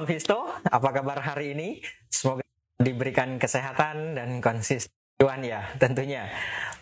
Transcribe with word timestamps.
kawan 0.00 0.16
Visto, 0.16 0.48
apa 0.64 0.96
kabar 0.96 1.20
hari 1.20 1.52
ini? 1.52 1.76
Semoga 2.08 2.40
diberikan 2.80 3.36
kesehatan 3.36 4.16
dan 4.16 4.40
konsisten 4.40 4.88
ya 5.44 5.76
tentunya. 5.76 6.24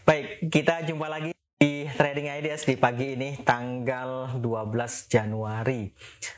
Baik, 0.07 0.47
kita 0.47 0.87
jumpa 0.87 1.11
lagi 1.11 1.35
di 1.59 1.91
Trading 1.99 2.31
Ideas 2.31 2.63
di 2.63 2.79
pagi 2.79 3.19
ini 3.19 3.43
tanggal 3.43 4.39
12 4.39 5.11
Januari. 5.11 5.91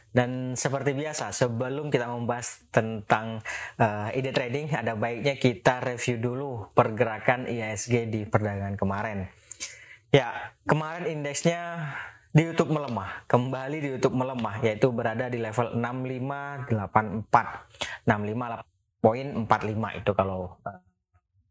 Dan 0.09 0.57
seperti 0.57 0.97
biasa, 0.97 1.37
sebelum 1.37 1.93
kita 1.93 2.09
membahas 2.09 2.65
tentang 2.73 3.45
uh, 3.77 4.09
ide 4.17 4.33
trading, 4.33 4.73
ada 4.73 4.97
baiknya 4.97 5.37
kita 5.37 5.85
review 5.85 6.17
dulu 6.17 6.73
pergerakan 6.73 7.45
ISG 7.45 8.09
di 8.09 8.25
perdagangan 8.25 8.81
kemarin. 8.81 9.29
Ya, 10.17 10.57
kemarin 10.65 11.21
indeksnya 11.21 11.93
di 12.31 12.47
YouTube 12.47 12.71
melemah, 12.71 13.27
kembali 13.27 13.83
di 13.83 13.99
YouTube 13.99 14.15
melemah, 14.15 14.63
yaitu 14.63 14.95
berada 14.95 15.27
di 15.27 15.43
level 15.43 15.75
6584, 15.75 17.27
65.45 18.07 19.99
itu 19.99 20.11
kalau 20.15 20.55
uh, 20.63 20.79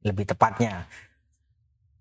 lebih 0.08 0.24
tepatnya. 0.24 0.88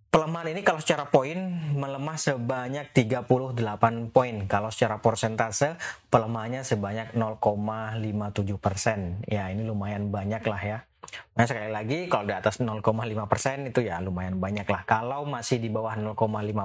Pelemahan 0.09 0.56
ini 0.56 0.64
kalau 0.64 0.80
secara 0.80 1.12
poin 1.12 1.36
melemah 1.77 2.16
sebanyak 2.16 2.96
38 2.96 3.60
poin. 4.09 4.48
Kalau 4.48 4.72
secara 4.72 5.05
persentase 5.05 5.77
pelemahannya 6.08 6.64
sebanyak 6.64 7.12
0,57 7.12 8.56
persen. 8.56 9.20
Ya 9.28 9.52
ini 9.52 9.69
lumayan 9.69 10.08
banyak 10.08 10.41
lah 10.48 10.62
ya. 10.64 10.88
Nah 11.36 11.44
sekali 11.44 11.70
lagi 11.70 12.08
kalau 12.10 12.28
di 12.28 12.34
atas 12.34 12.60
0,5 12.60 12.83
persen 13.30 13.69
itu 13.69 13.80
ya 13.84 13.98
lumayan 14.02 14.36
banyak 14.36 14.66
lah. 14.69 14.83
Kalau 14.84 15.24
masih 15.24 15.58
di 15.60 15.69
bawah 15.72 15.96
0,5 15.96 16.16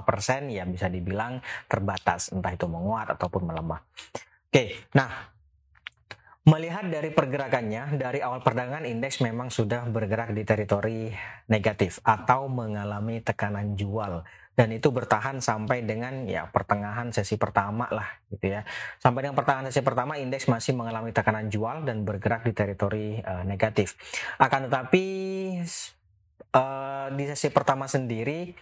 persen 0.03 0.51
ya 0.51 0.63
bisa 0.63 0.87
dibilang 0.87 1.39
terbatas 1.67 2.31
entah 2.33 2.53
itu 2.53 2.65
menguat 2.67 3.13
ataupun 3.15 3.41
melemah. 3.49 3.81
Oke, 4.49 4.85
nah 4.93 5.33
Melihat 6.43 6.91
dari 6.91 7.07
pergerakannya, 7.07 7.95
dari 7.95 8.19
awal 8.19 8.43
perdagangan 8.43 8.83
indeks 8.83 9.23
memang 9.23 9.47
sudah 9.47 9.87
bergerak 9.87 10.35
di 10.35 10.43
teritori 10.43 11.07
negatif 11.47 12.03
atau 12.03 12.51
mengalami 12.51 13.23
tekanan 13.23 13.79
jual 13.79 14.27
dan 14.53 14.69
itu 14.69 14.93
bertahan 14.93 15.41
sampai 15.41 15.81
dengan 15.81 16.29
ya 16.29 16.45
pertengahan 16.45 17.09
sesi 17.09 17.41
pertama 17.41 17.89
lah 17.89 18.05
gitu 18.29 18.53
ya. 18.53 18.61
Sampai 19.01 19.25
dengan 19.25 19.33
pertengahan 19.33 19.73
sesi 19.73 19.81
pertama 19.81 20.21
indeks 20.21 20.45
masih 20.45 20.77
mengalami 20.77 21.09
tekanan 21.09 21.49
jual 21.49 21.81
dan 21.81 22.05
bergerak 22.05 22.45
di 22.45 22.53
teritori 22.53 23.17
uh, 23.17 23.41
negatif. 23.41 23.97
Akan 24.37 24.69
tetapi 24.69 25.05
uh, 26.53 27.07
di 27.17 27.23
sesi 27.33 27.49
pertama 27.49 27.89
sendiri 27.89 28.53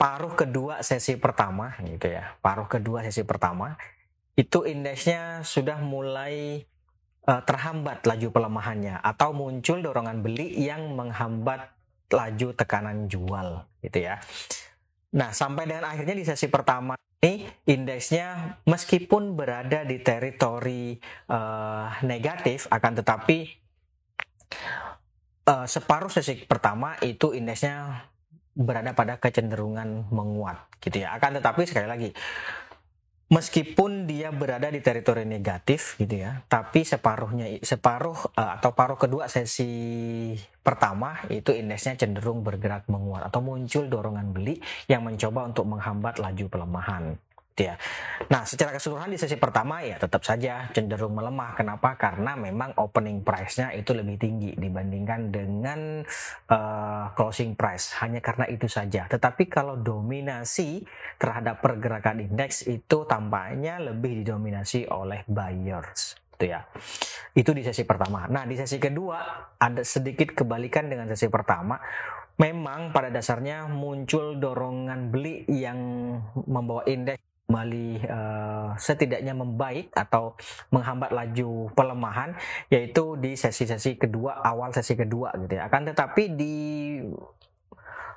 paruh 0.00 0.32
kedua 0.32 0.80
sesi 0.80 1.20
pertama 1.20 1.76
gitu 1.84 2.08
ya. 2.08 2.40
Paruh 2.40 2.66
kedua 2.66 3.04
sesi 3.04 3.20
pertama 3.28 3.76
itu 4.34 4.64
indeksnya 4.64 5.44
sudah 5.44 5.76
mulai 5.78 6.64
uh, 7.28 7.42
terhambat 7.44 8.00
laju 8.08 8.28
pelemahannya 8.32 8.96
atau 8.98 9.36
muncul 9.36 9.84
dorongan 9.84 10.24
beli 10.24 10.56
yang 10.56 10.96
menghambat 10.96 11.68
laju 12.08 12.48
tekanan 12.56 13.12
jual 13.12 13.68
gitu 13.84 14.08
ya. 14.08 14.24
Nah, 15.14 15.30
sampai 15.30 15.70
dengan 15.70 15.86
akhirnya 15.86 16.18
di 16.18 16.26
sesi 16.26 16.50
pertama 16.50 16.98
ini 17.24 17.46
indeksnya 17.70 18.60
meskipun 18.68 19.32
berada 19.32 19.86
di 19.86 20.02
teritori 20.02 20.98
uh, 21.32 21.88
negatif 22.04 22.68
akan 22.68 23.00
tetapi 23.00 23.38
uh, 25.48 25.64
separuh 25.64 26.12
sesi 26.12 26.44
pertama 26.44 27.00
itu 27.00 27.32
indeksnya 27.32 28.04
berada 28.54 28.94
pada 28.94 29.16
kecenderungan 29.16 30.12
menguat 30.12 30.68
gitu 30.84 31.06
ya. 31.06 31.16
Akan 31.16 31.38
tetapi 31.38 31.64
sekali 31.64 31.88
lagi 31.88 32.10
meskipun 33.32 34.04
dia 34.04 34.28
berada 34.34 34.68
di 34.68 34.84
teritori 34.84 35.24
negatif 35.24 35.96
gitu 35.96 36.20
ya, 36.20 36.44
tapi 36.48 36.84
separuhnya 36.84 37.60
separuh 37.64 38.36
uh, 38.36 38.50
atau 38.60 38.76
paruh 38.76 39.00
kedua 39.00 39.28
sesi 39.28 40.34
pertama 40.64 41.20
itu 41.28 41.52
indeksnya 41.52 42.00
cenderung 42.00 42.40
bergerak 42.40 42.88
menguat 42.88 43.28
atau 43.28 43.44
muncul 43.44 43.84
dorongan 43.88 44.32
beli 44.32 44.60
yang 44.88 45.04
mencoba 45.04 45.48
untuk 45.48 45.68
menghambat 45.68 46.20
laju 46.20 46.44
pelemahan 46.48 47.04
ya. 47.62 47.78
Nah, 48.26 48.42
secara 48.42 48.74
keseluruhan 48.74 49.14
di 49.14 49.18
sesi 49.20 49.38
pertama 49.38 49.78
ya 49.86 49.94
tetap 49.94 50.26
saja 50.26 50.66
cenderung 50.74 51.14
melemah. 51.14 51.54
Kenapa? 51.54 51.94
Karena 51.94 52.34
memang 52.34 52.74
opening 52.82 53.22
price-nya 53.22 53.70
itu 53.70 53.94
lebih 53.94 54.18
tinggi 54.18 54.50
dibandingkan 54.58 55.30
dengan 55.30 56.02
uh, 56.50 57.14
closing 57.14 57.54
price. 57.54 57.94
Hanya 58.02 58.18
karena 58.18 58.50
itu 58.50 58.66
saja. 58.66 59.06
Tetapi 59.06 59.46
kalau 59.46 59.78
dominasi 59.78 60.82
terhadap 61.22 61.62
pergerakan 61.62 62.26
indeks 62.26 62.66
itu 62.66 63.06
tampaknya 63.06 63.78
lebih 63.78 64.26
didominasi 64.26 64.90
oleh 64.90 65.22
buyers 65.30 66.18
itu 66.34 66.50
ya. 66.50 66.66
Itu 67.30 67.54
di 67.54 67.62
sesi 67.62 67.86
pertama. 67.86 68.26
Nah, 68.26 68.42
di 68.42 68.58
sesi 68.58 68.82
kedua 68.82 69.22
ada 69.54 69.86
sedikit 69.86 70.34
kebalikan 70.34 70.90
dengan 70.90 71.06
sesi 71.06 71.30
pertama 71.30 71.78
memang 72.34 72.90
pada 72.90 73.14
dasarnya 73.14 73.70
muncul 73.70 74.42
dorongan 74.42 75.14
beli 75.14 75.46
yang 75.46 75.78
membawa 76.50 76.82
indeks 76.90 77.33
kembali 77.44 78.08
uh, 78.08 78.72
setidaknya 78.80 79.36
membaik 79.36 79.92
atau 79.92 80.32
menghambat 80.72 81.12
laju 81.12 81.68
pelemahan 81.76 82.32
yaitu 82.72 83.20
di 83.20 83.36
sesi-sesi 83.36 84.00
kedua 84.00 84.40
awal 84.40 84.72
sesi 84.72 84.96
kedua 84.96 85.36
gitu 85.44 85.60
ya. 85.60 85.68
Akan 85.68 85.84
tetapi 85.84 86.32
di 86.32 86.56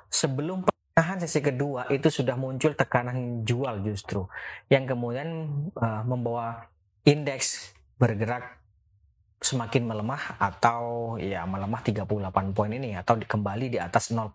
sebelum 0.08 0.64
pertengahan 0.64 1.20
sesi 1.20 1.44
kedua 1.44 1.86
itu 1.92 2.08
sudah 2.08 2.40
muncul 2.40 2.72
tekanan 2.72 3.44
jual 3.44 3.84
justru 3.84 4.24
yang 4.72 4.88
kemudian 4.88 5.28
uh, 5.76 6.02
membawa 6.08 6.64
indeks 7.04 7.76
bergerak 8.00 8.58
semakin 9.38 9.86
melemah 9.86 10.40
atau 10.42 11.14
ya 11.20 11.46
melemah 11.46 11.78
38 11.84 12.56
poin 12.56 12.72
ini 12.74 12.98
atau 12.98 13.14
kembali 13.14 13.76
di 13.76 13.78
atas 13.78 14.10
0,5 14.10 14.34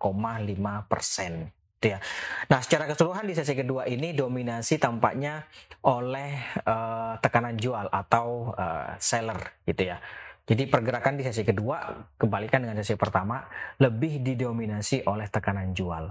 persen 0.87 1.51
gitu 1.83 1.91
ya. 1.91 1.99
Nah, 2.47 2.63
secara 2.63 2.87
keseluruhan 2.87 3.27
di 3.27 3.35
sesi 3.35 3.51
kedua 3.51 3.83
ini 3.91 4.15
dominasi 4.15 4.79
tampaknya 4.79 5.43
oleh 5.83 6.39
uh, 6.63 7.19
tekanan 7.19 7.59
jual 7.59 7.91
atau 7.91 8.55
uh, 8.55 8.95
seller 8.95 9.59
gitu 9.67 9.91
ya. 9.91 9.99
Jadi 10.47 10.67
pergerakan 10.67 11.19
di 11.19 11.27
sesi 11.27 11.43
kedua 11.43 12.07
kembalikan 12.15 12.63
dengan 12.63 12.79
sesi 12.79 12.95
pertama 12.95 13.43
lebih 13.83 14.23
didominasi 14.23 15.03
oleh 15.07 15.27
tekanan 15.27 15.75
jual. 15.75 16.07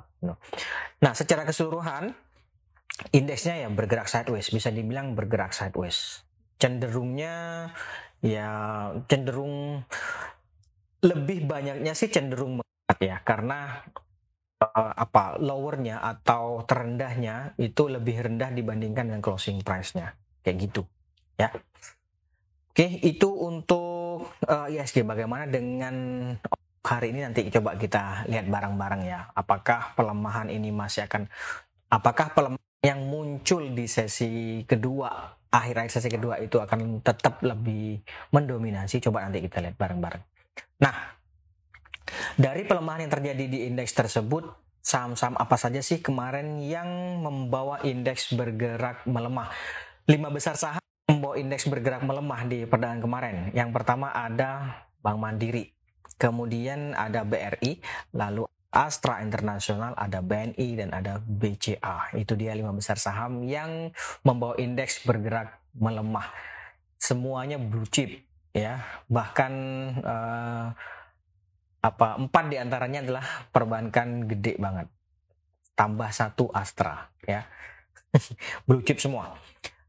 Nah, 1.01 1.13
secara 1.17 1.49
keseluruhan 1.49 2.13
indeksnya 3.17 3.65
ya 3.65 3.69
bergerak 3.73 4.09
sideways, 4.09 4.53
bisa 4.53 4.69
dibilang 4.69 5.17
bergerak 5.17 5.57
sideways. 5.57 6.25
Cenderungnya 6.61 7.69
ya 8.25 8.49
cenderung 9.09 9.85
lebih 11.03 11.45
banyaknya 11.45 11.93
sih 11.93 12.09
cenderung 12.09 12.63
ya 13.03 13.19
karena 13.27 13.83
apa 14.73 15.41
lowernya 15.43 15.99
atau 16.01 16.63
terendahnya 16.63 17.59
itu 17.59 17.91
lebih 17.91 18.31
rendah 18.31 18.55
dibandingkan 18.55 19.11
dengan 19.11 19.23
closing 19.25 19.61
price-nya. 19.61 20.15
Kayak 20.43 20.57
gitu 20.71 20.83
ya. 21.39 21.49
Oke 22.73 22.87
itu 23.05 23.29
untuk 23.29 24.33
uh, 24.49 24.67
eh, 24.71 24.81
ISG 24.81 25.05
bagaimana 25.05 25.45
dengan 25.51 25.95
hari 26.87 27.13
ini? 27.13 27.21
Nanti 27.27 27.47
coba 27.53 27.77
kita 27.77 28.27
lihat 28.31 28.49
bareng-bareng 28.49 29.03
ya. 29.05 29.29
Apakah 29.37 29.93
pelemahan 29.99 30.49
ini 30.49 30.73
masih 30.73 31.05
akan 31.05 31.29
apakah 31.93 32.33
pelemahan 32.33 32.81
yang 32.83 33.05
muncul 33.07 33.63
di 33.63 33.87
sesi 33.87 34.65
kedua 34.67 35.39
akhir-akhir 35.53 35.93
sesi 36.01 36.09
kedua 36.09 36.41
itu 36.41 36.59
akan 36.59 37.05
tetap 37.05 37.45
lebih 37.45 38.01
mendominasi? 38.33 39.05
Coba 39.05 39.29
nanti 39.29 39.45
kita 39.45 39.61
lihat 39.61 39.77
bareng-bareng 39.77 40.33
nah 40.83 41.15
dari 42.37 42.67
pelemahan 42.67 43.07
yang 43.07 43.13
terjadi 43.13 43.45
di 43.49 43.59
indeks 43.69 43.93
tersebut, 43.97 44.49
saham-saham 44.83 45.39
apa 45.39 45.55
saja 45.55 45.79
sih 45.79 46.03
kemarin 46.03 46.59
yang 46.63 46.89
membawa 47.23 47.81
indeks 47.87 48.35
bergerak 48.35 49.07
melemah? 49.07 49.51
Lima 50.11 50.29
besar 50.29 50.59
saham 50.59 50.83
membawa 51.07 51.39
indeks 51.39 51.69
bergerak 51.71 52.03
melemah 52.03 52.41
di 52.49 52.65
perdagangan 52.67 53.03
kemarin. 53.03 53.37
Yang 53.55 53.71
pertama 53.75 54.11
ada 54.11 54.83
Bank 55.03 55.19
Mandiri, 55.19 55.71
kemudian 56.19 56.95
ada 56.95 57.23
BRI, 57.27 57.83
lalu 58.15 58.47
Astra 58.73 59.21
Internasional, 59.21 59.93
ada 60.01 60.25
BNI 60.25 60.69
dan 60.81 60.97
ada 60.97 61.21
BCA. 61.21 62.17
Itu 62.17 62.41
dia 62.41 62.57
lima 62.57 62.73
besar 62.73 62.97
saham 62.97 63.45
yang 63.45 63.93
membawa 64.25 64.57
indeks 64.57 65.05
bergerak 65.05 65.61
melemah. 65.77 66.33
Semuanya 66.97 67.61
blue 67.61 67.85
chip 67.85 68.25
ya. 68.57 68.81
Bahkan 69.13 69.53
uh, 70.01 70.67
apa 71.83 72.15
empat 72.15 72.45
di 72.47 72.57
antaranya 72.63 73.03
adalah 73.03 73.25
perbankan 73.51 74.31
gede 74.31 74.55
banget 74.57 74.87
tambah 75.75 76.09
satu 76.15 76.47
Astra 76.55 77.11
ya 77.27 77.43
blue 78.67 78.87
chip 78.87 79.03
semua 79.03 79.35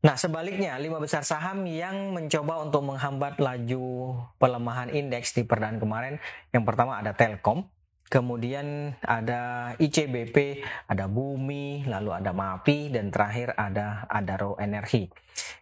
nah 0.04 0.18
sebaliknya 0.20 0.76
lima 0.82 1.00
besar 1.00 1.24
saham 1.24 1.64
yang 1.70 2.12
mencoba 2.12 2.66
untuk 2.66 2.84
menghambat 2.84 3.40
laju 3.40 4.20
pelemahan 4.42 4.92
indeks 4.92 5.38
di 5.38 5.46
perdaan 5.46 5.78
kemarin 5.78 6.18
yang 6.52 6.66
pertama 6.66 7.00
ada 7.00 7.16
Telkom 7.16 7.70
kemudian 8.14 8.94
ada 9.02 9.74
ICBP, 9.82 10.62
ada 10.86 11.10
Bumi, 11.10 11.82
lalu 11.90 12.14
ada 12.14 12.30
MAPI, 12.30 12.94
dan 12.94 13.10
terakhir 13.10 13.58
ada 13.58 14.06
Adaro 14.06 14.54
Energi. 14.62 15.10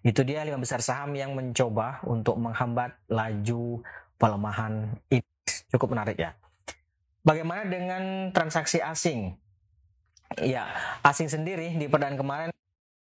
Itu 0.04 0.28
dia 0.28 0.44
lima 0.44 0.60
besar 0.60 0.84
saham 0.84 1.16
yang 1.16 1.32
mencoba 1.32 2.04
untuk 2.04 2.36
menghambat 2.36 3.00
laju 3.08 3.80
pelemahan 4.20 5.00
indeks. 5.08 5.31
Cukup 5.72 5.96
menarik 5.96 6.20
ya. 6.20 6.36
Bagaimana 7.24 7.64
dengan 7.66 8.34
transaksi 8.36 8.84
asing? 8.84 9.40
Ya, 10.40 10.68
asing 11.04 11.28
sendiri 11.28 11.76
di 11.76 11.88
perdaan 11.92 12.16
kemarin 12.16 12.52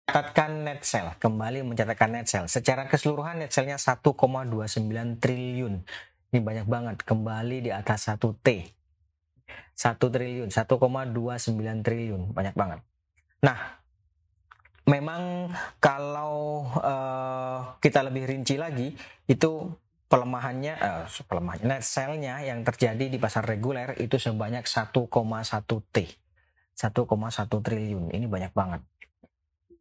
mencatatkan 0.08 0.64
net 0.64 0.80
sell, 0.88 1.12
kembali 1.20 1.60
mencatatkan 1.68 2.08
net 2.08 2.26
sell. 2.26 2.48
Secara 2.48 2.88
keseluruhan 2.88 3.44
net 3.44 3.52
sell-nya 3.52 3.76
1,29 3.76 5.20
triliun. 5.20 5.84
Ini 6.32 6.40
banyak 6.40 6.66
banget, 6.68 6.96
kembali 7.04 7.68
di 7.68 7.70
atas 7.72 8.08
1 8.08 8.16
T. 8.40 8.72
1 9.78 10.00
triliun, 10.00 10.48
1,29 10.48 11.84
triliun, 11.84 12.22
banyak 12.32 12.54
banget. 12.56 12.80
Nah, 13.44 13.78
memang 14.88 15.52
kalau 15.78 16.66
uh, 16.80 17.76
kita 17.78 18.02
lebih 18.08 18.26
rinci 18.26 18.56
lagi, 18.56 18.96
itu 19.28 19.70
pelemahannya, 20.08 20.74
uh, 20.80 21.04
pelemahannya 21.28 21.68
net 21.68 21.84
sell-nya 21.84 22.40
yang 22.40 22.64
terjadi 22.64 23.12
di 23.12 23.20
pasar 23.20 23.44
reguler 23.44 23.92
itu 24.00 24.16
sebanyak 24.16 24.64
1,1 24.64 25.04
T. 25.92 25.96
1,1 26.78 27.58
triliun, 27.60 28.08
ini 28.14 28.26
banyak 28.26 28.52
banget. 28.56 28.80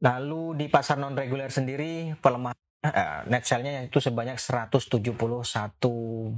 Lalu 0.03 0.61
di 0.61 0.65
pasar 0.69 1.01
non 1.01 1.17
reguler 1.17 1.49
sendiri 1.49 2.13
pelemahan 2.21 2.53
uh, 2.85 3.25
net 3.25 3.47
sell-nya 3.47 3.87
itu 3.87 3.97
sebanyak 3.97 4.37
171 4.37 5.01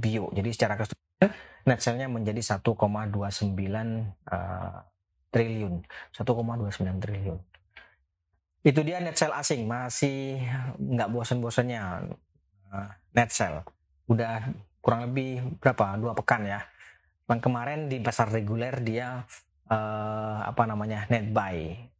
bio. 0.00 0.32
Jadi 0.32 0.48
secara 0.54 0.80
keseluruhan 0.80 1.28
net 1.68 1.80
sell-nya 1.84 2.08
menjadi 2.08 2.40
1,29 2.40 2.64
uh, 2.64 4.80
triliun. 5.28 5.84
1,29 6.14 7.04
triliun. 7.04 7.40
Itu 8.60 8.84
dia 8.84 9.00
net 9.00 9.16
sell 9.16 9.32
asing 9.32 9.64
masih 9.64 10.36
nggak 10.76 11.08
bosan-bosannya 11.08 11.80
uh, 12.72 12.90
net 13.16 13.32
sell. 13.32 13.64
Udah 14.10 14.50
kurang 14.82 15.06
lebih 15.06 15.62
berapa? 15.62 15.94
Dua 16.02 16.12
pekan 16.18 16.42
ya. 16.42 16.66
Yang 17.30 17.40
kemarin 17.46 17.86
di 17.86 18.02
pasar 18.02 18.26
reguler 18.34 18.82
dia 18.82 19.22
uh, 19.70 20.36
apa 20.42 20.66
namanya 20.66 21.06
net 21.06 21.30
buy 21.30 21.90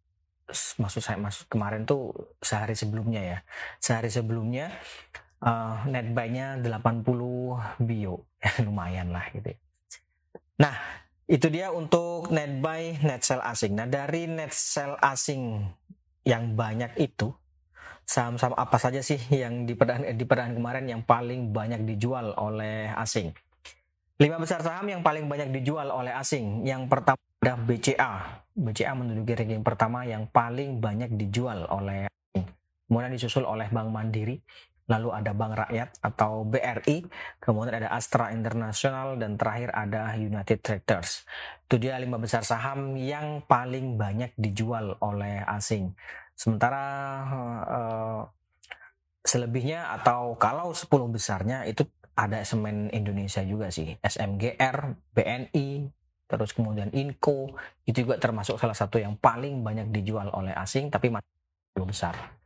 maksud 0.50 1.00
saya 1.00 1.18
maksud 1.18 1.46
kemarin 1.46 1.86
tuh 1.86 2.10
sehari 2.42 2.74
sebelumnya 2.74 3.22
ya 3.22 3.38
sehari 3.78 4.10
sebelumnya 4.10 4.74
uh, 5.46 5.86
net 5.86 6.10
buy-nya 6.10 6.58
80 6.58 7.06
bio 7.86 8.14
ya 8.42 8.50
lumayan 8.66 9.14
lah 9.14 9.24
gitu 9.30 9.54
ya. 9.54 9.58
nah 10.58 10.74
itu 11.30 11.46
dia 11.46 11.70
untuk 11.70 12.34
net 12.34 12.58
buy 12.58 12.98
net 13.06 13.22
sell 13.22 13.42
asing 13.46 13.78
nah 13.78 13.86
dari 13.86 14.26
net 14.26 14.50
sell 14.50 14.98
asing 14.98 15.70
yang 16.26 16.58
banyak 16.58 16.98
itu 16.98 17.30
saham-saham 18.10 18.58
apa 18.58 18.74
saja 18.82 18.98
sih 18.98 19.22
yang 19.30 19.70
di 19.70 19.78
perdaan 19.78 20.02
di 20.18 20.26
perdaan 20.26 20.58
kemarin 20.58 20.90
yang 20.90 21.06
paling 21.06 21.54
banyak 21.54 21.86
dijual 21.86 22.34
oleh 22.34 22.90
asing 22.98 23.30
lima 24.18 24.42
besar 24.42 24.66
saham 24.66 24.90
yang 24.90 25.06
paling 25.06 25.30
banyak 25.30 25.54
dijual 25.54 25.86
oleh 25.94 26.10
asing 26.10 26.66
yang 26.66 26.90
pertama 26.90 27.22
ada 27.40 27.54
BCA 27.54 28.42
BCA 28.58 28.92
menduduki 28.98 29.38
ranking 29.38 29.62
pertama 29.62 30.02
yang 30.02 30.26
paling 30.26 30.82
banyak 30.82 31.14
dijual 31.14 31.70
oleh 31.70 32.10
asing 32.10 32.50
kemudian 32.90 33.14
disusul 33.14 33.46
oleh 33.46 33.70
Bank 33.70 33.94
Mandiri 33.94 34.42
lalu 34.90 35.08
ada 35.14 35.30
Bank 35.30 35.54
Rakyat 35.54 36.02
atau 36.02 36.42
BRI, 36.42 37.06
kemudian 37.38 37.78
ada 37.78 37.94
Astra 37.94 38.34
International, 38.34 39.14
dan 39.14 39.38
terakhir 39.38 39.70
ada 39.70 40.18
United 40.18 40.58
Traders. 40.58 41.22
Itu 41.70 41.78
dia 41.78 41.94
lima 42.02 42.18
besar 42.18 42.42
saham 42.42 42.98
yang 42.98 43.46
paling 43.46 43.94
banyak 43.94 44.34
dijual 44.34 44.98
oleh 44.98 45.46
asing. 45.46 45.94
Sementara 46.40 46.84
uh, 47.68 48.22
selebihnya 49.20 49.92
atau 50.00 50.40
kalau 50.40 50.72
10 50.72 50.88
besarnya 51.12 51.68
itu 51.68 51.84
ada 52.16 52.40
semen 52.48 52.88
Indonesia 52.96 53.44
juga 53.44 53.68
sih, 53.68 54.00
SMGR, 54.00 54.96
BNI, 55.12 55.68
terus 56.24 56.56
kemudian 56.56 56.88
Inco, 56.96 57.52
itu 57.84 58.08
juga 58.08 58.16
termasuk 58.16 58.56
salah 58.56 58.76
satu 58.76 58.96
yang 58.96 59.20
paling 59.20 59.60
banyak 59.60 59.92
dijual 59.92 60.32
oleh 60.32 60.56
asing 60.56 60.88
tapi 60.88 61.12
masih 61.12 61.28
besar 61.84 62.40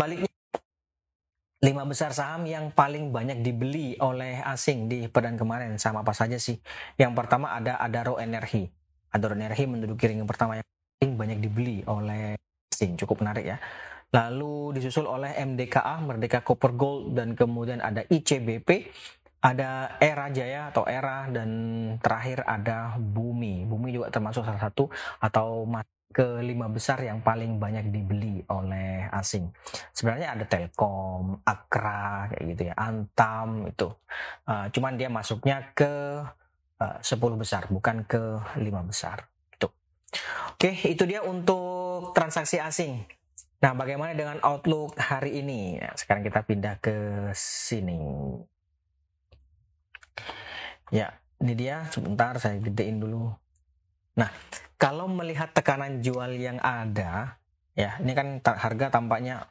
baliknya 0.00 0.32
lima 1.60 1.84
besar 1.84 2.16
saham 2.16 2.48
yang 2.48 2.72
paling 2.72 3.12
banyak 3.12 3.44
dibeli 3.44 3.92
oleh 4.00 4.40
asing 4.40 4.88
di 4.88 5.04
pedan 5.12 5.36
kemarin 5.36 5.76
sama 5.76 6.00
apa 6.00 6.16
saja 6.16 6.40
sih? 6.40 6.56
Yang 6.96 7.12
pertama 7.20 7.52
ada 7.52 7.76
Adaro 7.76 8.16
Energi. 8.16 8.64
Adaro 9.12 9.36
Energi 9.36 9.68
menduduki 9.68 10.08
ring 10.08 10.24
yang 10.24 10.30
pertama 10.30 10.56
yang 10.56 10.64
banyak 11.08 11.40
dibeli 11.40 11.80
oleh 11.88 12.36
asing, 12.68 13.00
cukup 13.00 13.24
menarik 13.24 13.56
ya. 13.56 13.56
Lalu 14.12 14.76
disusul 14.76 15.08
oleh 15.08 15.32
MDKA, 15.38 16.02
Merdeka 16.04 16.44
Copper 16.44 16.76
Gold 16.76 17.16
dan 17.16 17.32
kemudian 17.32 17.80
ada 17.80 18.04
ICBP, 18.04 18.92
ada 19.40 19.96
Era 19.96 20.28
Jaya 20.28 20.68
atau 20.68 20.84
Era 20.84 21.24
dan 21.32 21.48
terakhir 22.04 22.44
ada 22.44 23.00
Bumi. 23.00 23.64
Bumi 23.64 23.96
juga 23.96 24.12
termasuk 24.12 24.44
salah 24.44 24.60
satu 24.60 24.92
atau 25.24 25.64
ke 26.10 26.42
lima 26.42 26.66
besar 26.66 27.00
yang 27.06 27.22
paling 27.22 27.56
banyak 27.56 27.88
dibeli 27.88 28.42
oleh 28.50 29.06
asing. 29.14 29.46
Sebenarnya 29.94 30.34
ada 30.36 30.44
Telkom, 30.44 31.38
Akra 31.46 32.28
kayak 32.34 32.44
gitu 32.50 32.62
ya, 32.68 32.74
Antam 32.76 33.70
itu. 33.70 33.88
Uh, 34.44 34.66
cuman 34.74 34.98
dia 34.98 35.06
masuknya 35.06 35.70
ke 35.70 36.20
uh, 36.82 36.98
10 36.98 37.14
besar, 37.38 37.70
bukan 37.70 38.02
ke 38.10 38.42
lima 38.58 38.82
besar. 38.82 39.30
Oke, 40.54 40.74
itu 40.86 41.06
dia 41.06 41.22
untuk 41.22 42.12
transaksi 42.12 42.58
asing. 42.58 43.06
Nah, 43.60 43.76
bagaimana 43.76 44.16
dengan 44.16 44.40
outlook 44.40 44.96
hari 44.96 45.44
ini? 45.44 45.76
Nah, 45.76 45.92
sekarang 45.92 46.24
kita 46.24 46.40
pindah 46.42 46.80
ke 46.80 47.28
sini. 47.36 48.00
Ya, 50.90 51.20
ini 51.38 51.52
dia. 51.54 51.86
Sebentar 51.92 52.34
saya 52.40 52.56
gedein 52.58 52.98
dulu. 52.98 53.30
Nah, 54.16 54.32
kalau 54.80 55.06
melihat 55.06 55.52
tekanan 55.52 56.00
jual 56.00 56.34
yang 56.40 56.56
ada, 56.64 57.36
ya 57.76 58.00
ini 58.00 58.16
kan 58.16 58.40
harga 58.40 58.88
tampaknya 58.88 59.46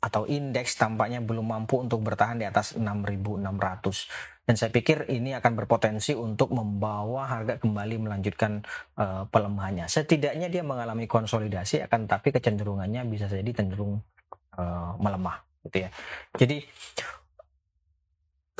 atau 0.00 0.24
indeks 0.24 0.80
tampaknya 0.80 1.20
belum 1.20 1.44
mampu 1.44 1.84
untuk 1.84 2.00
bertahan 2.00 2.40
di 2.40 2.48
atas 2.48 2.72
6.600 2.72 4.39
dan 4.50 4.58
saya 4.58 4.74
pikir 4.74 5.06
ini 5.14 5.30
akan 5.38 5.62
berpotensi 5.62 6.10
untuk 6.10 6.50
membawa 6.50 7.22
harga 7.30 7.62
kembali 7.62 8.02
melanjutkan 8.02 8.66
uh, 8.98 9.22
pelemahannya. 9.30 9.86
Setidaknya 9.86 10.50
dia 10.50 10.66
mengalami 10.66 11.06
konsolidasi 11.06 11.86
akan 11.86 12.10
tapi 12.10 12.34
kecenderungannya 12.34 13.06
bisa 13.06 13.30
jadi 13.30 13.46
cenderung 13.54 14.02
uh, 14.58 14.98
melemah 14.98 15.46
gitu 15.70 15.86
ya. 15.86 15.94
Jadi 16.34 16.66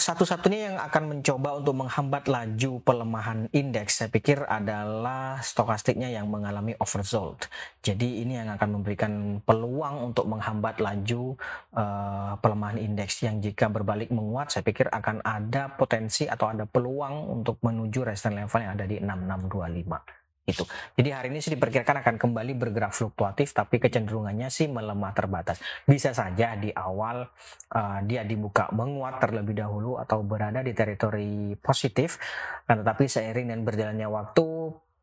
satu-satunya 0.01 0.73
yang 0.73 0.77
akan 0.81 1.05
mencoba 1.13 1.61
untuk 1.61 1.77
menghambat 1.77 2.25
laju 2.27 2.81
pelemahan 2.81 3.47
indeks 3.53 4.01
saya 4.01 4.09
pikir 4.09 4.43
adalah 4.49 5.39
stokastiknya 5.45 6.09
yang 6.09 6.27
mengalami 6.33 6.73
oversold. 6.81 7.47
Jadi 7.85 8.25
ini 8.25 8.41
yang 8.41 8.49
akan 8.57 8.81
memberikan 8.81 9.39
peluang 9.45 10.11
untuk 10.11 10.25
menghambat 10.27 10.81
laju 10.81 11.37
uh, 11.77 12.35
pelemahan 12.41 12.81
indeks 12.81 13.21
yang 13.21 13.45
jika 13.45 13.69
berbalik 13.69 14.09
menguat 14.09 14.49
saya 14.49 14.65
pikir 14.65 14.89
akan 14.89 15.21
ada 15.21 15.77
potensi 15.77 16.25
atau 16.25 16.49
ada 16.49 16.65
peluang 16.65 17.29
untuk 17.29 17.61
menuju 17.61 18.09
resistance 18.09 18.41
level 18.41 18.61
yang 18.65 18.73
ada 18.75 18.87
di 18.89 18.97
6625 18.99 20.20
itu. 20.51 20.67
Jadi 20.99 21.09
hari 21.15 21.29
ini 21.31 21.39
sih 21.39 21.55
diperkirakan 21.55 22.03
akan 22.03 22.15
kembali 22.19 22.53
bergerak 22.59 22.93
fluktuatif 22.93 23.55
tapi 23.55 23.79
kecenderungannya 23.79 24.51
sih 24.51 24.67
melemah 24.67 25.15
terbatas. 25.15 25.63
Bisa 25.87 26.11
saja 26.11 26.59
di 26.59 26.75
awal 26.75 27.25
uh, 27.73 27.99
dia 28.03 28.27
dibuka 28.27 28.69
menguat 28.75 29.23
terlebih 29.23 29.55
dahulu 29.55 29.97
atau 29.97 30.27
berada 30.27 30.61
di 30.61 30.75
teritori 30.75 31.55
positif, 31.59 32.19
kan 32.67 32.83
tetapi 32.83 33.07
seiring 33.07 33.55
dan 33.55 33.61
berjalannya 33.63 34.09
waktu 34.11 34.47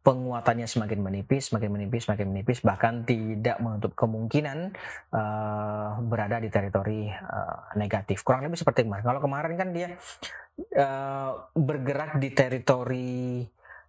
penguatannya 0.08 0.72
semakin 0.72 1.04
menipis, 1.04 1.52
semakin 1.52 1.68
menipis, 1.68 2.08
semakin 2.08 2.28
menipis, 2.32 2.64
bahkan 2.64 3.04
tidak 3.04 3.60
menutup 3.60 3.92
kemungkinan 3.92 4.72
uh, 5.12 6.00
berada 6.08 6.40
di 6.40 6.48
teritori 6.48 7.12
uh, 7.12 7.76
negatif. 7.76 8.24
Kurang 8.24 8.48
lebih 8.48 8.56
seperti 8.56 8.88
kemarin. 8.88 9.04
Kalau 9.04 9.20
kemarin 9.20 9.60
kan 9.60 9.76
dia 9.76 10.00
uh, 10.80 11.52
bergerak 11.52 12.24
di 12.24 12.32
teritori 12.32 13.44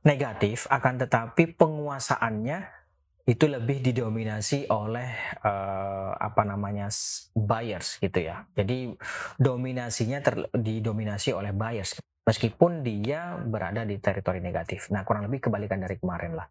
negatif 0.09 0.65
akan 0.73 1.05
tetapi 1.05 1.53
penguasaannya 1.61 2.81
itu 3.29 3.45
lebih 3.45 3.85
didominasi 3.85 4.73
oleh 4.73 5.37
uh, 5.45 6.17
apa 6.17 6.49
namanya 6.49 6.89
buyers 7.37 8.01
gitu 8.01 8.25
ya. 8.25 8.49
Jadi 8.57 8.89
dominasinya 9.37 10.25
ter, 10.25 10.49
didominasi 10.57 11.37
oleh 11.37 11.53
buyers 11.53 12.01
meskipun 12.25 12.81
dia 12.81 13.37
berada 13.37 13.85
di 13.85 14.01
teritori 14.01 14.41
negatif. 14.41 14.89
Nah, 14.89 15.05
kurang 15.05 15.29
lebih 15.29 15.49
kebalikan 15.49 15.81
dari 15.81 16.01
kemarin 16.01 16.41
lah. 16.41 16.49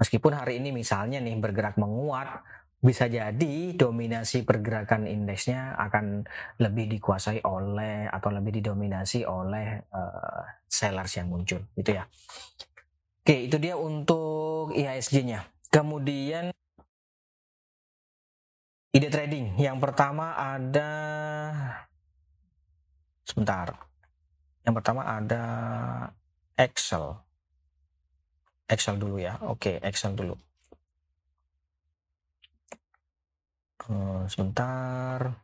Meskipun 0.00 0.32
hari 0.36 0.60
ini 0.60 0.72
misalnya 0.72 1.20
nih 1.20 1.36
bergerak 1.36 1.76
menguat 1.76 2.44
bisa 2.76 3.08
jadi 3.08 3.72
dominasi 3.72 4.44
pergerakan 4.44 5.08
indeksnya 5.08 5.72
akan 5.80 6.28
lebih 6.60 6.96
dikuasai 6.96 7.40
oleh 7.44 8.04
atau 8.08 8.28
lebih 8.28 8.60
didominasi 8.60 9.24
oleh 9.24 9.84
uh, 9.88 10.44
sellers 10.68 11.16
yang 11.16 11.32
muncul 11.32 11.64
gitu 11.76 11.96
ya. 11.96 12.04
Oke, 13.26 13.50
itu 13.50 13.58
dia 13.58 13.74
untuk 13.74 14.70
IHSG-nya. 14.70 15.50
Kemudian 15.66 16.54
ide 18.94 19.08
trading. 19.10 19.58
Yang 19.58 19.82
pertama 19.82 20.30
ada 20.38 20.90
sebentar. 23.26 23.74
Yang 24.62 24.74
pertama 24.78 25.10
ada 25.10 25.42
Excel. 26.54 27.18
Excel 28.70 28.94
dulu 28.94 29.18
ya. 29.18 29.42
Oke, 29.42 29.82
Excel 29.82 30.14
dulu. 30.14 30.38
Uh, 33.90 34.22
sebentar. 34.30 35.34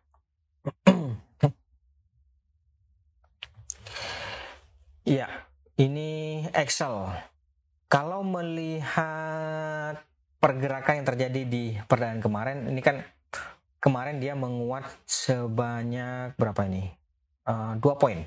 Iya, 5.03 5.27
ini 5.83 6.47
Excel. 6.55 7.32
Kalau 7.92 8.25
melihat 8.25 10.00
pergerakan 10.40 11.04
yang 11.04 11.08
terjadi 11.12 11.40
di 11.44 11.76
perdana 11.84 12.16
kemarin, 12.25 12.72
ini 12.72 12.80
kan 12.80 13.04
kemarin 13.76 14.16
dia 14.16 14.32
menguat 14.32 14.88
sebanyak 15.04 16.32
berapa 16.40 16.64
ini? 16.72 16.88
Uh, 17.44 17.76
poin 18.00 18.25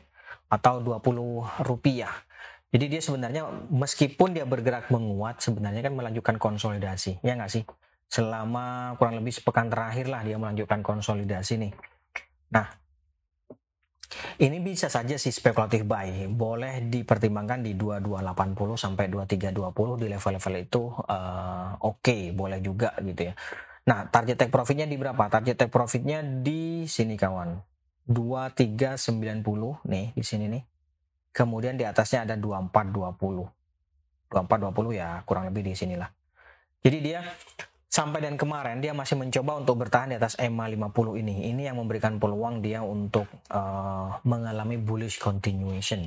atau 0.54 0.86
20 0.86 1.66
rupiah. 1.66 2.14
Jadi 2.70 2.86
dia 2.94 3.02
sebenarnya 3.02 3.50
meskipun 3.74 4.38
dia 4.38 4.46
bergerak 4.46 4.94
menguat, 4.94 5.42
sebenarnya 5.42 5.82
kan 5.82 5.98
melanjutkan 5.98 6.38
konsolidasi, 6.38 7.26
ya 7.26 7.34
nggak 7.34 7.50
sih? 7.50 7.66
selama 8.16 8.96
kurang 9.02 9.20
lebih 9.20 9.34
sepekan 9.34 9.68
terakhir 9.68 10.08
lah 10.08 10.22
dia 10.22 10.38
melanjutkan 10.38 10.86
konsolidasi 10.86 11.60
nih. 11.60 11.74
Nah, 12.54 12.70
ini 14.40 14.58
bisa 14.60 14.92
saja 14.92 15.16
sih 15.16 15.32
spekulatif 15.32 15.88
buy, 15.88 16.28
boleh 16.32 16.86
dipertimbangkan 16.88 17.64
di 17.64 17.76
2280 17.76 18.76
sampai 18.76 19.06
2320 19.12 20.02
di 20.02 20.08
level-level 20.12 20.56
itu 20.60 20.84
uh, 20.90 21.76
oke, 21.82 22.04
okay, 22.04 22.36
boleh 22.36 22.60
juga 22.60 22.96
gitu 23.00 23.32
ya. 23.32 23.34
Nah, 23.86 24.10
target 24.10 24.42
take 24.42 24.54
profitnya 24.54 24.90
di 24.90 24.98
berapa? 24.98 25.30
Target 25.30 25.56
take 25.62 25.74
profitnya 25.74 26.26
di 26.26 26.90
sini 26.90 27.14
kawan. 27.14 27.62
2390 28.06 29.86
nih 29.86 30.14
di 30.14 30.24
sini 30.26 30.46
nih. 30.50 30.64
Kemudian 31.36 31.78
di 31.78 31.86
atasnya 31.86 32.26
ada 32.26 32.36
2420. 32.38 33.46
2420 34.30 34.98
ya 34.98 35.22
kurang 35.26 35.46
lebih 35.50 35.62
di 35.70 35.74
sinilah. 35.78 36.10
Jadi 36.82 36.98
dia 37.02 37.22
sampai 37.96 38.20
dan 38.20 38.36
kemarin 38.36 38.84
dia 38.84 38.92
masih 38.92 39.16
mencoba 39.16 39.56
untuk 39.56 39.80
bertahan 39.80 40.12
di 40.12 40.20
atas 40.20 40.36
EMA 40.36 40.68
50 40.68 41.16
ini. 41.24 41.48
Ini 41.48 41.72
yang 41.72 41.80
memberikan 41.80 42.20
peluang 42.20 42.60
dia 42.60 42.84
untuk 42.84 43.24
uh, 43.56 44.20
mengalami 44.28 44.76
bullish 44.76 45.16
continuation. 45.16 46.04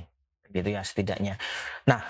Gitu 0.53 0.69
ya 0.69 0.85
setidaknya. 0.85 1.41
Nah, 1.89 2.05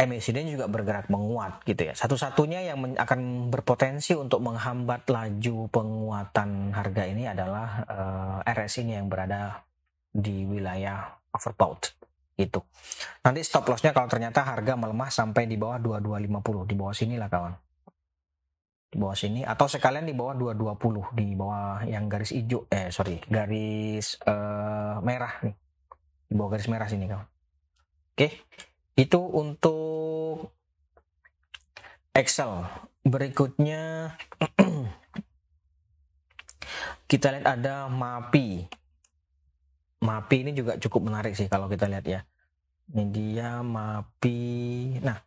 MACD 0.00 0.48
juga 0.48 0.64
bergerak 0.64 1.12
menguat 1.12 1.60
gitu 1.68 1.84
ya. 1.84 1.92
Satu-satunya 1.92 2.64
yang 2.64 2.96
akan 2.96 3.52
berpotensi 3.52 4.16
untuk 4.16 4.40
menghambat 4.40 5.12
laju 5.12 5.68
penguatan 5.68 6.72
harga 6.72 7.04
ini 7.04 7.28
adalah 7.28 7.84
uh, 7.84 8.38
eh, 8.48 8.56
RSI 8.64 8.96
yang 8.96 9.12
berada 9.12 9.60
di 10.08 10.48
wilayah 10.48 11.04
overbought 11.36 12.00
itu. 12.40 12.58
Nanti 13.28 13.44
stop 13.44 13.68
lossnya 13.68 13.92
kalau 13.92 14.08
ternyata 14.08 14.40
harga 14.42 14.72
melemah 14.74 15.12
sampai 15.12 15.46
di 15.46 15.54
bawah 15.54 15.78
2250 16.00 16.70
di 16.70 16.74
bawah 16.74 16.94
sini 16.96 17.14
lah 17.14 17.30
kawan 17.30 17.63
di 18.94 19.02
bawah 19.02 19.18
sini 19.18 19.42
atau 19.42 19.66
sekalian 19.66 20.06
di 20.06 20.14
bawah 20.14 20.38
220 20.38 21.18
di 21.18 21.34
bawah 21.34 21.82
yang 21.82 22.06
garis 22.06 22.30
hijau 22.30 22.70
eh 22.70 22.94
sorry 22.94 23.18
garis 23.26 24.22
uh, 24.22 25.02
merah 25.02 25.34
nih. 25.42 25.58
Di 26.30 26.34
bawah 26.38 26.54
garis 26.54 26.70
merah 26.70 26.86
sini 26.86 27.10
kawan. 27.10 27.26
Oke 28.14 28.46
itu 28.94 29.18
untuk 29.18 30.54
Excel. 32.14 32.62
Berikutnya 33.02 34.14
kita 37.10 37.34
lihat 37.34 37.58
ada 37.58 37.90
MAPI. 37.90 38.70
MAPI 40.06 40.36
ini 40.46 40.52
juga 40.54 40.78
cukup 40.78 41.10
menarik 41.10 41.34
sih 41.34 41.50
kalau 41.50 41.66
kita 41.66 41.90
lihat 41.90 42.06
ya. 42.06 42.20
Ini 42.94 43.04
dia 43.10 43.58
MAPI. 43.58 45.02
Nah 45.02 45.18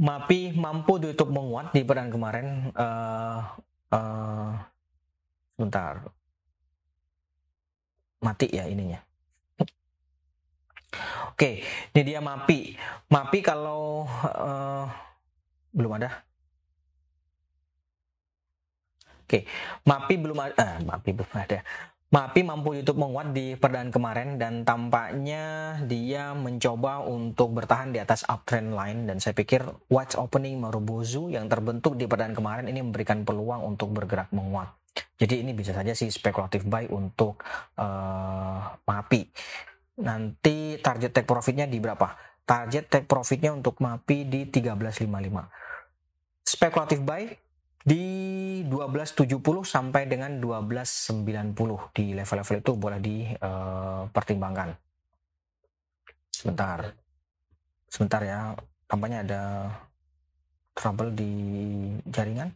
MAPI 0.00 0.56
mampu 0.56 0.96
ditutup 0.96 1.28
menguat 1.28 1.76
di 1.76 1.84
pekan 1.84 2.08
kemarin. 2.08 2.72
Uh, 2.72 3.40
uh, 3.92 4.50
sebentar, 5.54 6.08
mati 8.24 8.48
ya 8.48 8.64
ininya. 8.66 8.98
Oke, 11.32 11.64
ini 11.92 12.00
dia 12.04 12.20
MAPI. 12.20 12.76
MAPI 13.08 13.38
kalau 13.40 14.04
uh, 14.24 14.84
belum 15.72 15.92
ada. 15.96 16.24
Oke, 19.24 19.48
MAPI 19.88 20.14
belum 20.20 20.38
ada. 20.40 20.80
MAPI 20.84 21.10
belum 21.16 21.32
ada. 21.36 21.64
MAPI 22.12 22.44
mampu 22.44 22.76
YouTube 22.76 23.00
menguat 23.00 23.32
di 23.32 23.56
perdaan 23.56 23.88
kemarin 23.88 24.36
dan 24.36 24.68
tampaknya 24.68 25.80
dia 25.88 26.36
mencoba 26.36 27.00
untuk 27.08 27.56
bertahan 27.56 27.88
di 27.88 28.04
atas 28.04 28.20
uptrend 28.28 28.76
line 28.76 29.08
dan 29.08 29.16
saya 29.16 29.32
pikir 29.32 29.64
watch 29.88 30.20
opening 30.20 30.60
Marubozu 30.60 31.32
yang 31.32 31.48
terbentuk 31.48 31.96
di 31.96 32.04
perdaan 32.04 32.36
kemarin 32.36 32.68
ini 32.68 32.84
memberikan 32.84 33.24
peluang 33.24 33.64
untuk 33.64 33.96
bergerak 33.96 34.28
menguat. 34.28 34.68
Jadi 35.16 35.40
ini 35.40 35.56
bisa 35.56 35.72
saja 35.72 35.96
sih 35.96 36.12
spekulatif 36.12 36.68
buy 36.68 36.84
untuk 36.92 37.40
uh, 37.80 38.60
MAPI. 38.84 39.32
Nanti 40.04 40.76
target 40.84 41.16
take 41.16 41.24
profitnya 41.24 41.64
di 41.64 41.80
berapa? 41.80 42.12
Target 42.44 42.92
take 42.92 43.08
profitnya 43.08 43.56
untuk 43.56 43.80
MAPI 43.80 44.28
di 44.28 44.40
1355. 44.52 45.08
Spekulatif 46.44 47.00
buy 47.00 47.24
di 47.82 48.02
1270 48.66 49.42
sampai 49.66 50.06
dengan 50.06 50.38
1290 50.38 51.90
di 51.90 52.14
level-level 52.14 52.56
itu 52.62 52.72
boleh 52.78 52.98
dipertimbangkan. 53.02 54.68
Eh, 54.70 54.78
Sebentar. 56.30 56.78
Sebentar 57.90 58.20
ya. 58.22 58.54
Tampaknya 58.86 59.18
ada 59.26 59.42
trouble 60.74 61.10
di 61.14 61.32
jaringan. 62.06 62.50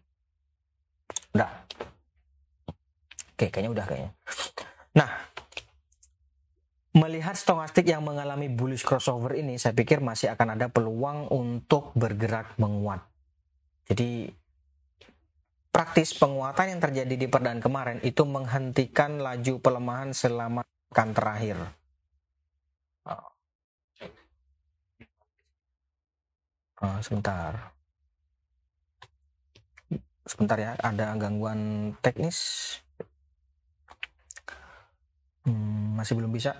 Udah. 1.35 1.51
Oke, 3.37 3.53
kayaknya 3.53 3.71
udah 3.77 3.85
kayaknya. 3.85 4.13
Nah, 4.97 5.11
melihat 6.97 7.37
stokastik 7.37 7.85
yang 7.85 8.01
mengalami 8.01 8.49
bullish 8.49 8.81
crossover 8.81 9.37
ini, 9.37 9.61
saya 9.61 9.77
pikir 9.77 10.01
masih 10.01 10.33
akan 10.33 10.57
ada 10.57 10.73
peluang 10.73 11.29
untuk 11.29 11.93
bergerak 11.93 12.57
menguat. 12.57 13.05
Jadi 13.87 14.33
praktis 15.77 16.17
penguatan 16.17 16.73
yang 16.73 16.81
terjadi 16.81 17.15
di 17.21 17.29
perdaan 17.29 17.61
kemarin 17.61 18.01
itu 18.01 18.25
menghentikan 18.25 19.21
laju 19.21 19.61
pelemahan 19.61 20.17
selama 20.17 20.65
pekan 20.89 21.13
terakhir. 21.13 21.61
Oh, 26.81 26.97
sebentar. 27.05 27.77
Sebentar 30.25 30.57
ya, 30.57 30.73
ada 30.81 31.13
gangguan 31.21 31.93
teknis. 32.01 32.41
Hmm, 35.45 35.93
masih 36.01 36.17
belum 36.17 36.33
bisa. 36.33 36.57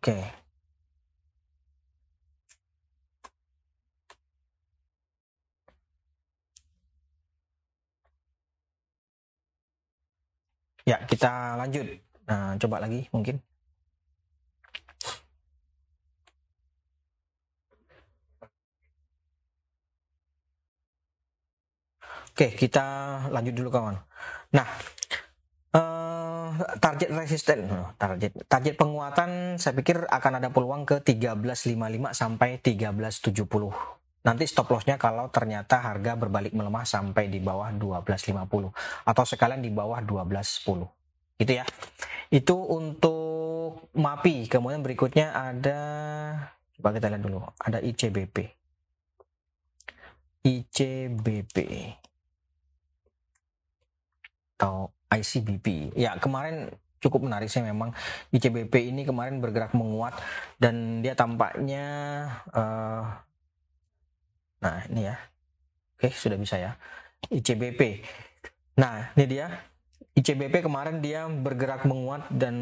Oke. 0.00 0.16
Ya, 10.88 10.96
kita 11.10 11.54
lanjut. 11.60 11.86
Nah, 12.28 12.56
coba 12.60 12.76
lagi 12.80 13.04
mungkin. 13.12 13.36
Oke, 22.32 22.46
kita 22.56 22.80
lanjut 23.34 23.52
dulu 23.52 23.68
kawan. 23.68 23.96
Nah, 24.56 24.66
Uh, 25.74 26.09
target 26.78 27.10
resisten, 27.12 27.70
target 27.96 28.32
target 28.46 28.74
penguatan 28.76 29.56
saya 29.56 29.74
pikir 29.76 30.06
akan 30.06 30.42
ada 30.42 30.48
peluang 30.50 30.86
ke 30.86 31.02
1355 31.02 32.14
sampai 32.14 32.60
1370 32.62 34.00
Nanti 34.20 34.44
stop 34.44 34.68
lossnya 34.68 35.00
kalau 35.00 35.32
ternyata 35.32 35.80
harga 35.80 36.12
berbalik 36.12 36.52
melemah 36.52 36.84
sampai 36.84 37.32
di 37.32 37.40
bawah 37.40 37.72
12.50 37.72 38.68
atau 39.08 39.24
sekalian 39.24 39.64
di 39.64 39.72
bawah 39.72 39.96
12.10. 40.04 41.40
Gitu 41.40 41.52
ya. 41.56 41.64
Itu 42.28 42.56
untuk 42.68 43.88
MAPI. 43.96 44.44
Kemudian 44.52 44.84
berikutnya 44.84 45.32
ada 45.32 45.80
coba 46.76 46.92
kita 46.92 47.08
lihat 47.08 47.24
dulu. 47.24 47.40
Ada 47.64 47.80
ICBP. 47.80 48.36
ICBP 50.44 51.56
atau 54.60 54.92
ICBP. 55.10 55.98
Ya, 55.98 56.14
kemarin 56.16 56.70
cukup 57.00 57.26
menarik 57.26 57.48
sih 57.48 57.64
memang 57.64 57.96
ICBP 58.30 58.92
ini 58.92 59.08
kemarin 59.08 59.40
bergerak 59.40 59.72
menguat 59.72 60.14
dan 60.60 61.00
dia 61.00 61.16
tampaknya 61.16 61.88
uh, 62.52 63.24
Nah, 64.60 64.84
ini 64.92 65.08
ya. 65.08 65.16
Oke, 65.96 66.12
sudah 66.12 66.36
bisa 66.36 66.60
ya. 66.60 66.76
ICBP. 67.32 68.04
Nah, 68.76 69.12
ini 69.16 69.24
dia. 69.24 69.48
ICBP 70.16 70.66
kemarin 70.68 71.00
dia 71.00 71.24
bergerak 71.28 71.88
menguat 71.88 72.28
dan 72.28 72.56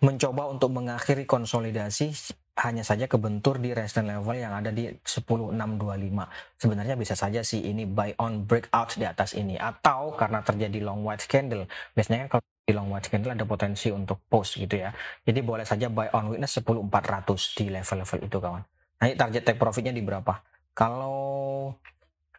mencoba 0.00 0.48
untuk 0.48 0.72
mengakhiri 0.72 1.28
konsolidasi 1.28 2.16
hanya 2.54 2.86
saja 2.86 3.10
kebentur 3.10 3.58
di 3.58 3.74
resistance 3.74 4.06
level 4.06 4.38
yang 4.38 4.54
ada 4.54 4.70
di 4.70 4.86
10625. 5.02 5.58
Sebenarnya 6.54 6.94
bisa 6.94 7.18
saja 7.18 7.42
sih 7.42 7.66
ini 7.66 7.82
buy 7.82 8.14
on 8.22 8.46
breakout 8.46 8.94
di 8.94 9.02
atas 9.02 9.34
ini 9.34 9.58
atau 9.58 10.14
karena 10.14 10.38
terjadi 10.38 10.78
long 10.86 11.02
white 11.02 11.26
candle. 11.26 11.66
Biasanya 11.98 12.30
kalau 12.30 12.46
di 12.62 12.70
long 12.70 12.94
white 12.94 13.10
candle 13.10 13.34
ada 13.34 13.42
potensi 13.42 13.90
untuk 13.90 14.22
post 14.30 14.62
gitu 14.62 14.78
ya. 14.78 14.94
Jadi 15.26 15.42
boleh 15.42 15.66
saja 15.66 15.90
buy 15.90 16.14
on 16.14 16.30
weakness 16.30 16.54
10400 16.62 17.58
di 17.58 17.64
level-level 17.74 18.18
itu 18.22 18.38
kawan. 18.38 18.62
Ini 19.02 19.18
target 19.18 19.42
take 19.42 19.58
profitnya 19.58 19.90
di 19.90 20.00
berapa? 20.06 20.38
Kalau 20.78 21.74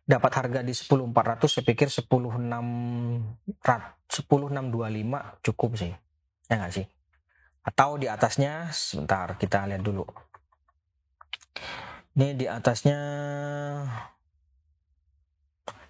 dapat 0.08 0.32
harga 0.32 0.64
di 0.64 0.72
10400 0.72 1.44
saya 1.50 1.66
pikir 1.68 1.92
106 1.92 3.60
10625 3.60 5.44
cukup 5.44 5.72
sih. 5.76 5.92
Ya 6.48 6.56
nggak 6.56 6.72
sih? 6.72 6.86
Atau 7.66 7.98
di 7.98 8.06
atasnya 8.06 8.70
sebentar 8.70 9.34
kita 9.42 9.66
lihat 9.66 9.82
dulu. 9.82 10.06
Ini 12.16 12.38
di 12.38 12.46
atasnya 12.46 13.00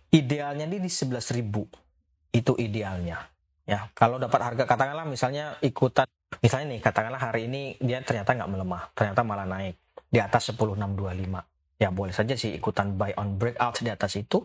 idealnya 0.10 0.66
ini 0.66 0.80
di 0.80 0.90
11.000. 0.90 2.34
Itu 2.34 2.56
idealnya. 2.58 3.20
Ya, 3.66 3.90
kalau 3.98 4.22
dapat 4.22 4.40
harga 4.42 4.64
katakanlah 4.64 5.10
misalnya 5.10 5.58
ikutan 5.62 6.06
misalnya 6.40 6.78
nih 6.78 6.82
katakanlah 6.86 7.22
hari 7.22 7.50
ini 7.50 7.78
dia 7.82 7.98
ternyata 8.06 8.38
nggak 8.38 8.52
melemah, 8.52 8.84
ternyata 8.94 9.22
malah 9.26 9.48
naik 9.50 9.76
di 10.10 10.20
atas 10.22 10.54
10625 10.54 11.56
ya 11.76 11.92
boleh 11.92 12.16
saja 12.16 12.40
sih 12.40 12.56
ikutan 12.56 12.96
buy 12.96 13.12
on 13.20 13.36
breakout 13.36 13.84
di 13.84 13.92
atas 13.92 14.16
itu 14.16 14.40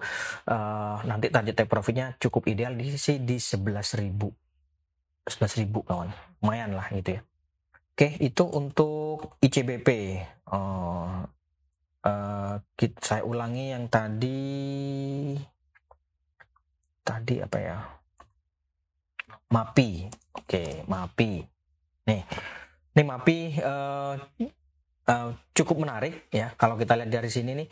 uh, 0.50 0.99
nanti 1.06 1.30
target 1.30 1.54
take 1.62 1.70
profitnya 1.70 2.18
cukup 2.18 2.50
ideal 2.50 2.75
di 2.75 2.90
sisi 2.90 3.22
di 3.22 3.38
11.000 3.38 4.50
11.000 5.26 5.68
kawan. 5.72 6.08
Lumayan 6.40 6.72
lah 6.76 6.88
gitu 6.92 7.18
ya. 7.18 7.22
Oke 8.00 8.16
itu 8.16 8.44
untuk 8.48 9.36
ICBP 9.44 9.88
uh, 10.48 11.20
uh, 12.06 12.54
eh, 12.56 12.92
saya 12.96 13.22
ulangi 13.28 13.76
yang 13.76 13.92
tadi 13.92 15.36
tadi 17.04 17.34
apa 17.44 17.58
ya? 17.60 17.76
MAPI. 19.52 19.90
Oke 20.32 20.86
MAPI. 20.88 21.32
Nih 22.08 22.22
nih 22.96 23.04
MAPI 23.04 23.38
uh, 23.60 24.14
uh, 25.04 25.28
cukup 25.52 25.76
menarik 25.84 26.30
ya. 26.32 26.56
Kalau 26.56 26.80
kita 26.80 26.96
lihat 26.96 27.12
dari 27.12 27.28
sini 27.28 27.52
nih 27.52 27.68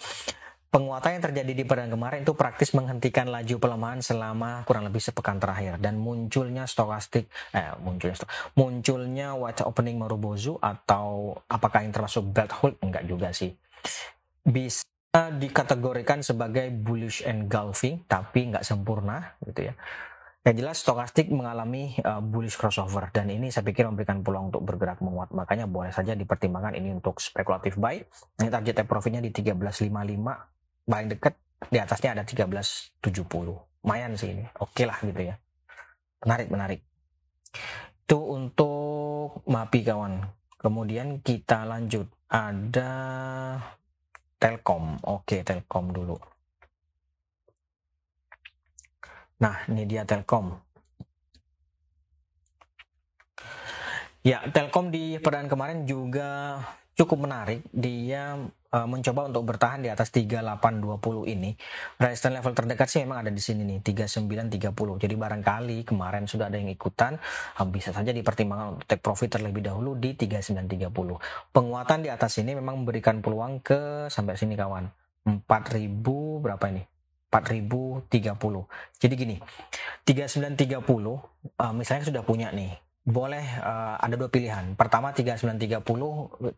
penguatan 0.69 1.17
yang 1.17 1.25
terjadi 1.25 1.53
di 1.57 1.65
perdagangan 1.65 1.95
kemarin 1.97 2.21
itu 2.25 2.35
praktis 2.37 2.71
menghentikan 2.77 3.33
laju 3.33 3.57
pelemahan 3.57 4.01
selama 4.05 4.69
kurang 4.69 4.85
lebih 4.85 5.01
sepekan 5.01 5.41
terakhir. 5.41 5.81
Dan 5.81 5.97
munculnya 5.97 6.69
stokastik 6.69 7.29
eh 7.57 7.73
munculnya 7.81 8.17
stok, 8.21 8.31
munculnya 8.57 9.33
wajah 9.37 9.65
opening 9.65 9.97
Marubozu 9.97 10.61
atau 10.61 11.37
apakah 11.49 11.85
yang 11.85 11.93
termasuk 11.93 12.29
belt 12.29 12.53
hold? 12.61 12.77
Enggak 12.85 13.05
juga 13.09 13.33
sih. 13.33 13.53
Bisa 14.45 14.85
dikategorikan 15.40 16.21
sebagai 16.21 16.69
bullish 16.69 17.25
engulfing 17.25 18.05
tapi 18.05 18.53
nggak 18.53 18.64
sempurna 18.64 19.35
gitu 19.49 19.73
ya. 19.73 19.75
Yang 20.47 20.57
jelas 20.64 20.77
stokastik 20.81 21.29
mengalami 21.29 21.92
uh, 22.05 22.25
bullish 22.25 22.57
crossover. 22.57 23.12
Dan 23.12 23.29
ini 23.29 23.53
saya 23.53 23.66
pikir 23.69 23.85
memberikan 23.85 24.25
peluang 24.25 24.49
untuk 24.49 24.64
bergerak 24.64 25.05
menguat. 25.05 25.35
Makanya 25.35 25.69
boleh 25.69 25.92
saja 25.92 26.16
dipertimbangkan 26.16 26.73
ini 26.73 26.95
untuk 26.95 27.21
spekulatif 27.21 27.77
buy. 27.77 28.01
Ini 28.40 28.49
target 28.49 28.87
profitnya 28.88 29.21
di 29.21 29.29
1355 29.29 30.58
paling 30.88 31.12
dekat 31.12 31.37
di 31.68 31.77
atasnya 31.77 32.16
ada 32.16 32.24
1370. 32.24 33.05
Lumayan 33.85 34.16
sih 34.16 34.33
ini. 34.33 34.44
Oke 34.59 34.88
lah 34.88 34.96
gitu 35.05 35.20
ya. 35.20 35.37
Menarik 36.24 36.48
menarik. 36.48 36.81
Itu 38.09 38.18
untuk 38.24 39.44
MAPI 39.44 39.81
kawan. 39.85 40.14
Kemudian 40.59 41.20
kita 41.20 41.68
lanjut 41.68 42.09
ada 42.27 42.90
Telkom. 44.40 44.98
Oke, 45.07 45.46
Telkom 45.46 45.94
dulu. 45.94 46.16
Nah, 49.38 49.62
ini 49.70 49.87
dia 49.87 50.03
Telkom. 50.03 50.51
Ya, 54.27 54.42
Telkom 54.51 54.90
di 54.90 55.22
perdaan 55.22 55.46
kemarin 55.46 55.87
juga 55.87 56.59
cukup 56.99 57.31
menarik. 57.31 57.63
Dia 57.71 58.35
uh, 58.75 58.87
mencoba 58.91 59.31
untuk 59.31 59.47
bertahan 59.47 59.87
di 59.87 59.89
atas 59.89 60.11
3820 60.11 61.31
ini. 61.31 61.55
Resistance 62.03 62.35
level 62.43 62.53
terdekat 62.59 62.89
sih 62.91 63.01
memang 63.07 63.23
ada 63.23 63.31
di 63.31 63.39
sini 63.39 63.63
nih, 63.63 63.79
3930. 63.87 64.99
Jadi 64.99 65.15
barangkali 65.15 65.79
kemarin 65.87 66.27
sudah 66.27 66.51
ada 66.51 66.59
yang 66.59 66.67
ikutan, 66.75 67.15
uh, 67.63 67.67
bisa 67.71 67.95
saja 67.95 68.11
dipertimbangkan 68.11 68.75
untuk 68.75 68.85
take 68.91 68.99
profit 68.99 69.39
terlebih 69.39 69.63
dahulu 69.63 69.95
di 69.95 70.19
3930. 70.19 71.55
Penguatan 71.55 71.99
di 72.03 72.11
atas 72.11 72.35
ini 72.43 72.59
memang 72.59 72.83
memberikan 72.83 73.23
peluang 73.23 73.63
ke 73.63 74.11
sampai 74.11 74.35
sini 74.35 74.59
kawan. 74.59 74.91
4000 75.23 75.47
berapa 76.43 76.65
ini? 76.75 76.83
4030. 77.29 78.09
Jadi 78.99 79.15
gini, 79.15 79.37
3930 80.03 80.83
uh, 80.83 81.73
misalnya 81.77 82.05
sudah 82.09 82.25
punya 82.27 82.51
nih. 82.51 82.88
Boleh 83.09 83.44
uh, 83.64 83.97
ada 83.97 84.14
dua 84.21 84.29
pilihan. 84.29 84.77
Pertama 84.77 85.16
3930 85.16 85.81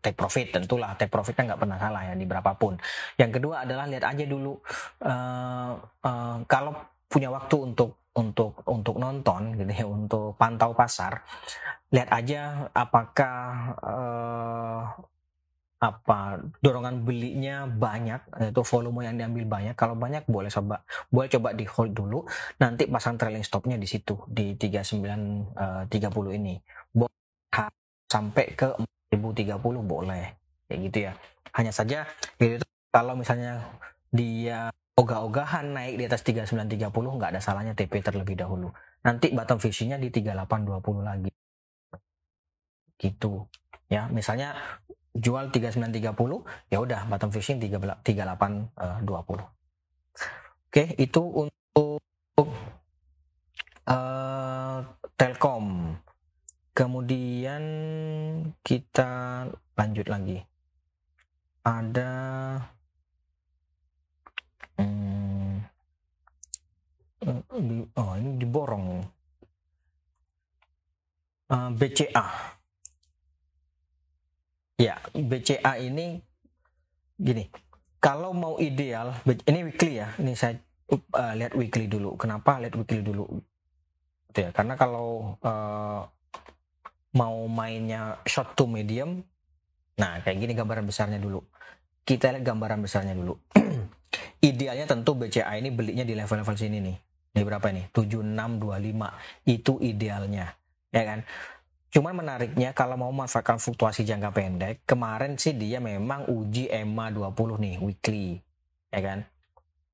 take 0.03 0.17
profit 0.19 0.47
tentulah 0.51 0.91
take 0.99 1.07
profit 1.07 1.31
kan 1.31 1.47
nggak 1.47 1.61
pernah 1.63 1.79
salah 1.79 2.11
ya 2.11 2.13
di 2.19 2.27
berapapun. 2.27 2.75
Yang 3.15 3.39
kedua 3.39 3.63
adalah 3.63 3.87
lihat 3.87 4.03
aja 4.03 4.23
dulu 4.27 4.59
uh, 5.07 5.71
uh, 5.79 6.37
kalau 6.51 6.75
punya 7.07 7.31
waktu 7.31 7.55
untuk 7.71 8.01
untuk 8.11 8.59
untuk 8.67 8.95
nonton 8.99 9.55
gitu 9.55 9.71
ya 9.71 9.87
untuk 9.87 10.35
pantau 10.35 10.75
pasar 10.75 11.23
lihat 11.91 12.09
aja 12.11 12.67
apakah 12.75 13.39
uh, 13.79 14.83
apa 15.81 16.37
dorongan 16.61 17.01
belinya 17.01 17.65
banyak 17.65 18.53
itu 18.53 18.61
volume 18.61 19.01
yang 19.01 19.17
diambil 19.17 19.49
banyak. 19.49 19.73
Kalau 19.73 19.97
banyak 19.97 20.29
boleh 20.29 20.53
coba. 20.53 20.85
Boleh 21.09 21.29
coba 21.33 21.57
di 21.57 21.65
hold 21.65 21.97
dulu. 21.97 22.21
Nanti 22.61 22.85
pasang 22.85 23.17
trailing 23.17 23.41
stopnya 23.41 23.81
di 23.81 23.89
situ 23.89 24.13
di 24.29 24.53
3930 24.53 25.57
uh, 25.57 26.29
ini. 26.37 26.61
Boleh 26.93 27.17
sampai 28.05 28.45
ke 28.53 28.77
4030 29.09 29.57
boleh. 29.81 30.25
Kayak 30.69 30.79
gitu 30.85 30.97
ya. 31.09 31.13
Hanya 31.57 31.73
saja 31.73 32.05
itu 32.37 32.63
kalau 32.93 33.17
misalnya 33.17 33.65
dia 34.13 34.69
ogah-ogahan 34.93 35.65
naik 35.73 35.97
di 35.97 36.03
atas 36.05 36.21
3930 36.21 36.93
nggak 36.93 37.31
ada 37.33 37.41
salahnya 37.41 37.73
TP 37.73 38.05
terlebih 38.05 38.37
dahulu. 38.37 38.69
Nanti 39.01 39.33
bottom 39.33 39.57
fishingnya 39.57 39.97
di 39.97 40.13
3820 40.13 41.01
lagi. 41.01 41.31
Gitu. 43.01 43.49
Ya 43.91 44.07
misalnya 44.07 44.55
jual 45.11 45.51
3930 45.51 46.71
ya 46.71 46.77
udah 46.79 47.07
bottom 47.07 47.31
fishing 47.35 47.59
3820 47.59 48.79
oke 50.71 50.83
itu 50.95 51.21
untuk 51.21 51.51
uh, 53.91 54.79
Telkom. 55.17 55.97
Kemudian 56.71 57.63
kita 58.63 59.45
lanjut 59.75 60.07
lagi. 60.07 60.39
Ada 61.61 62.11
hmm, 64.79 65.53
oh 67.93 68.13
ini 68.17 68.31
diborong. 68.39 68.87
Uh, 71.51 71.67
eh, 71.67 71.69
BCA 71.75 72.25
Ya, 74.81 74.97
BCA 75.13 75.77
ini 75.77 76.17
gini. 77.21 77.45
Kalau 78.01 78.33
mau 78.33 78.57
ideal, 78.57 79.13
ini 79.45 79.61
weekly 79.61 80.01
ya. 80.01 80.09
Ini 80.17 80.33
saya 80.33 80.57
uh, 80.89 81.33
lihat 81.37 81.53
weekly 81.53 81.85
dulu. 81.85 82.17
Kenapa 82.17 82.57
lihat 82.57 82.73
weekly 82.73 83.05
dulu? 83.05 83.29
Gitu 84.33 84.41
ya, 84.41 84.49
karena 84.49 84.73
kalau 84.73 85.37
uh, 85.45 86.01
mau 87.13 87.37
mainnya 87.45 88.17
short 88.25 88.57
to 88.57 88.65
medium, 88.65 89.21
nah 90.01 90.17
kayak 90.25 90.41
gini 90.41 90.57
gambaran 90.57 90.89
besarnya 90.89 91.21
dulu. 91.21 91.45
Kita 92.01 92.33
lihat 92.33 92.41
gambaran 92.41 92.81
besarnya 92.81 93.13
dulu. 93.13 93.37
idealnya 94.49 94.89
tentu 94.89 95.13
BCA 95.13 95.53
ini 95.61 95.69
belinya 95.69 96.01
di 96.01 96.17
level-level 96.17 96.57
sini 96.57 96.81
nih. 96.81 96.97
Ini 97.37 97.41
berapa 97.45 97.63
ini? 97.69 97.85
7625 97.93 99.47
itu 99.47 99.73
idealnya, 99.79 100.57
ya 100.89 101.03
kan? 101.05 101.19
Cuman 101.91 102.23
menariknya 102.23 102.71
kalau 102.71 102.95
mau 102.95 103.11
memanfaatkan 103.11 103.59
fluktuasi 103.59 104.07
jangka 104.07 104.31
pendek, 104.31 104.75
kemarin 104.87 105.35
sih 105.35 105.51
dia 105.51 105.83
memang 105.83 106.23
uji 106.31 106.71
EMA 106.71 107.11
20 107.11 107.35
nih 107.59 107.75
weekly, 107.83 108.39
ya 108.87 108.99
kan? 109.03 109.19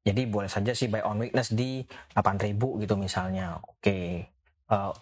Jadi 0.06 0.22
boleh 0.30 0.48
saja 0.48 0.72
sih 0.72 0.88
buy 0.88 1.04
on 1.04 1.20
weakness 1.20 1.52
di 1.52 1.84
8000 2.14 2.54
gitu 2.56 2.96
misalnya. 2.96 3.60
Oke. 3.60 3.82
Okay. 3.82 4.08
Uh, 4.70 4.78
eh, 4.78 4.78
uh, 4.78 4.94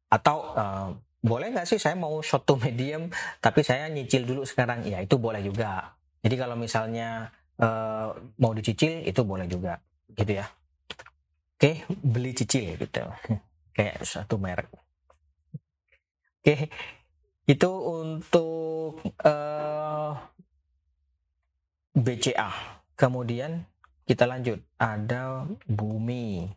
Atau 0.10 0.38
uh, 0.56 0.90
boleh 1.26 1.50
nggak 1.50 1.66
sih 1.66 1.82
saya 1.82 1.98
mau 1.98 2.22
short 2.22 2.46
to 2.46 2.54
medium 2.62 3.10
tapi 3.42 3.66
saya 3.66 3.90
nyicil 3.90 4.26
dulu 4.26 4.46
sekarang? 4.46 4.86
Ya 4.86 5.02
itu 5.02 5.18
boleh 5.18 5.42
juga. 5.42 5.98
Jadi 6.26 6.36
kalau 6.42 6.58
misalnya 6.58 7.30
uh, 7.62 8.14
mau 8.42 8.52
dicicil 8.54 9.06
itu 9.06 9.22
boleh 9.22 9.46
juga, 9.46 9.78
gitu 10.18 10.42
ya. 10.42 10.46
Oke, 11.56 11.88
beli 11.88 12.36
cicil 12.36 12.76
gitu. 12.76 13.06
Kayak 13.76 14.04
satu 14.04 14.36
merek. 14.42 14.68
Oke, 16.42 16.70
itu 17.46 17.72
untuk 17.74 19.02
uh, 19.22 20.14
eh, 20.14 20.14
BCA. 21.98 22.50
Kemudian 22.94 23.66
kita 24.06 24.30
lanjut, 24.30 24.62
ada 24.78 25.46
Bumi. 25.66 26.50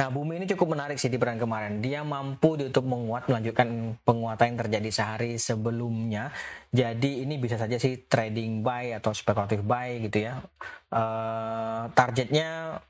Nah, 0.00 0.08
bumi 0.08 0.40
ini 0.40 0.48
cukup 0.48 0.72
menarik 0.72 0.96
sih 0.96 1.12
di 1.12 1.20
peran 1.20 1.36
kemarin. 1.36 1.84
Dia 1.84 2.00
mampu 2.00 2.56
untuk 2.56 2.88
menguat, 2.88 3.28
melanjutkan 3.28 4.00
penguatan 4.00 4.56
yang 4.56 4.58
terjadi 4.64 4.88
sehari 4.88 5.36
sebelumnya. 5.36 6.32
Jadi 6.72 7.28
ini 7.28 7.36
bisa 7.36 7.60
saja 7.60 7.76
sih 7.76 8.08
trading 8.08 8.64
buy 8.64 8.96
atau 8.96 9.12
spekulatif 9.12 9.60
buy 9.60 10.00
gitu 10.08 10.24
ya. 10.24 10.40
Uh, 10.88 11.92
targetnya 11.92 12.80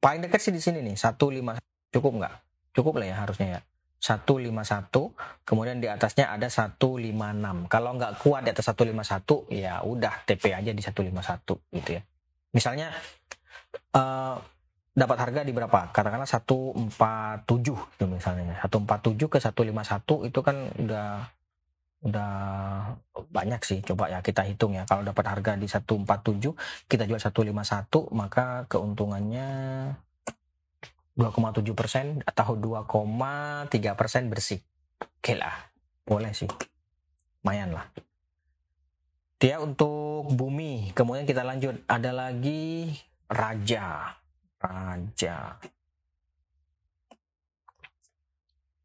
paling 0.00 0.24
dekat 0.24 0.40
sih 0.40 0.48
di 0.56 0.64
sini 0.64 0.80
nih, 0.80 0.96
151 0.96 1.60
cukup 1.92 2.12
nggak? 2.16 2.34
Cukup 2.72 3.04
lah 3.04 3.06
ya 3.12 3.16
harusnya 3.20 3.60
ya. 3.60 3.60
151, 4.00 5.44
kemudian 5.44 5.76
di 5.76 5.92
atasnya 5.92 6.32
ada 6.32 6.48
156. 6.48 7.68
Kalau 7.68 7.90
nggak 8.00 8.12
kuat 8.24 8.48
di 8.48 8.50
atas 8.52 8.72
151, 8.72 9.44
ya 9.52 9.84
udah 9.84 10.24
TP 10.24 10.56
aja 10.56 10.72
di 10.72 10.80
151 10.80 11.04
gitu 11.84 11.90
ya. 12.00 12.02
Misalnya 12.56 12.96
uh, 13.92 14.53
dapat 14.94 15.18
harga 15.18 15.42
di 15.42 15.50
berapa? 15.50 15.90
Katakanlah 15.90 16.30
147 16.30 16.94
itu 17.98 18.04
misalnya. 18.06 18.62
147 18.62 19.26
ke 19.26 19.38
151 19.42 20.30
itu 20.30 20.40
kan 20.40 20.56
udah 20.78 21.08
udah 22.06 22.32
banyak 23.34 23.60
sih. 23.66 23.82
Coba 23.82 24.06
ya 24.06 24.22
kita 24.22 24.46
hitung 24.46 24.78
ya. 24.78 24.86
Kalau 24.86 25.02
dapat 25.02 25.26
harga 25.26 25.58
di 25.58 25.66
147, 25.66 26.54
kita 26.86 27.10
jual 27.10 27.18
151, 27.18 28.14
maka 28.14 28.70
keuntungannya 28.70 29.48
2,7 31.18 31.74
persen 31.74 32.22
atau 32.22 32.54
2,3 32.54 33.98
persen 33.98 34.30
bersih. 34.30 34.62
Oke 35.18 35.34
lah, 35.34 35.74
boleh 36.06 36.30
sih. 36.30 36.48
Lumayan 37.42 37.74
lah. 37.74 37.90
Dia 39.42 39.58
untuk 39.58 40.30
bumi. 40.32 40.94
Kemudian 40.94 41.26
kita 41.26 41.42
lanjut. 41.42 41.82
Ada 41.84 42.14
lagi 42.14 42.94
raja 43.28 44.16
raja. 44.64 45.60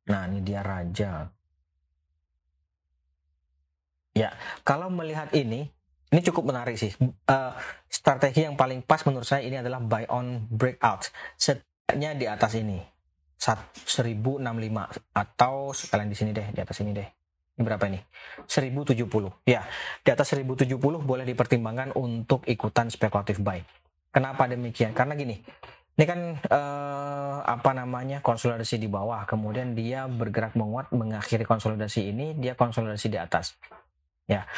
Nah, 0.09 0.25
ini 0.25 0.39
dia 0.41 0.61
raja. 0.65 1.29
Ya, 4.17 4.33
kalau 4.65 4.89
melihat 4.89 5.31
ini, 5.37 5.69
ini 6.09 6.21
cukup 6.25 6.49
menarik 6.49 6.75
sih. 6.75 6.91
Uh, 6.99 7.53
strategi 7.87 8.43
yang 8.43 8.57
paling 8.57 8.81
pas 8.81 9.05
menurut 9.05 9.23
saya 9.23 9.45
ini 9.45 9.61
adalah 9.61 9.79
buy 9.79 10.09
on 10.09 10.49
breakout. 10.49 11.13
Setidaknya 11.37 12.17
di 12.17 12.25
atas 12.25 12.57
ini. 12.57 12.81
1065 13.39 14.35
atau 15.15 15.71
sekalian 15.71 16.11
di 16.11 16.17
sini 16.17 16.35
deh, 16.35 16.51
di 16.51 16.59
atas 16.59 16.75
ini 16.83 16.91
deh. 16.91 17.07
Ini 17.55 17.63
berapa 17.63 17.87
ini? 17.87 17.99
1070. 18.43 19.07
Ya, 19.47 19.63
di 20.03 20.09
atas 20.11 20.35
1070 20.35 20.75
boleh 20.79 21.23
dipertimbangkan 21.23 21.95
untuk 21.95 22.43
ikutan 22.51 22.91
spekulatif 22.91 23.39
buy. 23.39 23.63
Kenapa 24.09 24.49
demikian? 24.49 24.97
Karena 24.97 25.13
gini, 25.13 25.37
ini 25.99 26.05
kan 26.07 26.19
eh, 26.39 27.37
apa 27.45 27.71
namanya 27.77 28.25
konsolidasi 28.25 28.81
di 28.81 28.89
bawah, 28.89 29.27
kemudian 29.29 29.77
dia 29.77 30.09
bergerak 30.09 30.57
menguat, 30.57 30.89
mengakhiri 30.89 31.45
konsolidasi 31.45 32.09
ini, 32.09 32.33
dia 32.39 32.57
konsolidasi 32.57 33.07
di 33.11 33.19
atas. 33.21 33.59
Ya, 34.25 34.49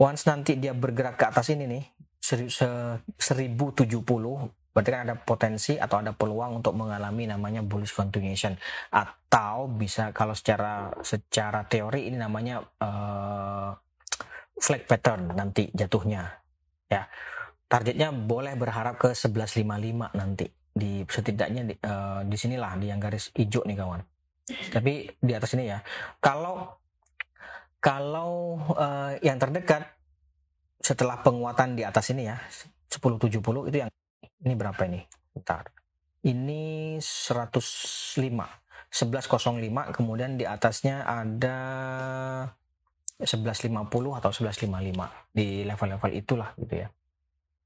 once 0.00 0.24
nanti 0.24 0.56
dia 0.56 0.72
bergerak 0.72 1.20
ke 1.20 1.24
atas 1.28 1.52
ini 1.52 1.68
nih, 1.68 1.84
1070, 2.20 3.04
berarti 4.70 4.90
kan 4.94 5.02
ada 5.02 5.16
potensi 5.18 5.74
atau 5.74 5.98
ada 5.98 6.14
peluang 6.14 6.62
untuk 6.62 6.78
mengalami 6.78 7.26
namanya 7.26 7.60
bullish 7.66 7.90
continuation 7.90 8.54
atau 8.94 9.66
bisa 9.66 10.14
kalau 10.14 10.30
secara 10.30 10.94
secara 11.02 11.66
teori 11.66 12.06
ini 12.06 12.14
namanya 12.14 12.62
uh, 12.78 13.74
flag 14.54 14.86
pattern 14.86 15.34
nanti 15.34 15.74
jatuhnya 15.74 16.22
ya 16.86 17.02
targetnya 17.70 18.10
boleh 18.10 18.58
berharap 18.58 18.98
ke 18.98 19.14
1155 19.14 20.18
nanti. 20.18 20.50
Di 20.70 21.06
setidaknya 21.06 21.62
di, 21.70 21.74
uh, 21.86 22.26
di 22.26 22.34
sinilah 22.34 22.74
di 22.82 22.90
yang 22.90 22.98
garis 22.98 23.30
hijau 23.38 23.62
nih 23.62 23.78
kawan. 23.78 24.02
Tapi 24.74 25.06
di 25.22 25.32
atas 25.32 25.54
ini 25.54 25.70
ya. 25.70 25.78
Kalau 26.18 26.82
kalau 27.78 28.58
uh, 28.74 29.14
yang 29.22 29.38
terdekat 29.38 29.86
setelah 30.82 31.22
penguatan 31.22 31.78
di 31.78 31.86
atas 31.86 32.10
ini 32.10 32.26
ya 32.26 32.36
1070 32.90 33.38
itu 33.70 33.76
yang 33.78 33.90
ini 34.42 34.54
berapa 34.58 34.82
ini? 34.90 35.06
Bentar. 35.30 35.70
Ini 36.26 36.98
105 37.00 38.18
1105 38.90 39.94
kemudian 39.94 40.34
di 40.34 40.44
atasnya 40.44 41.06
ada 41.06 41.56
1150 43.22 44.18
atau 44.18 44.30
1155 44.34 45.30
di 45.30 45.62
level-level 45.64 46.10
itulah 46.12 46.50
gitu 46.58 46.84
ya 46.84 46.88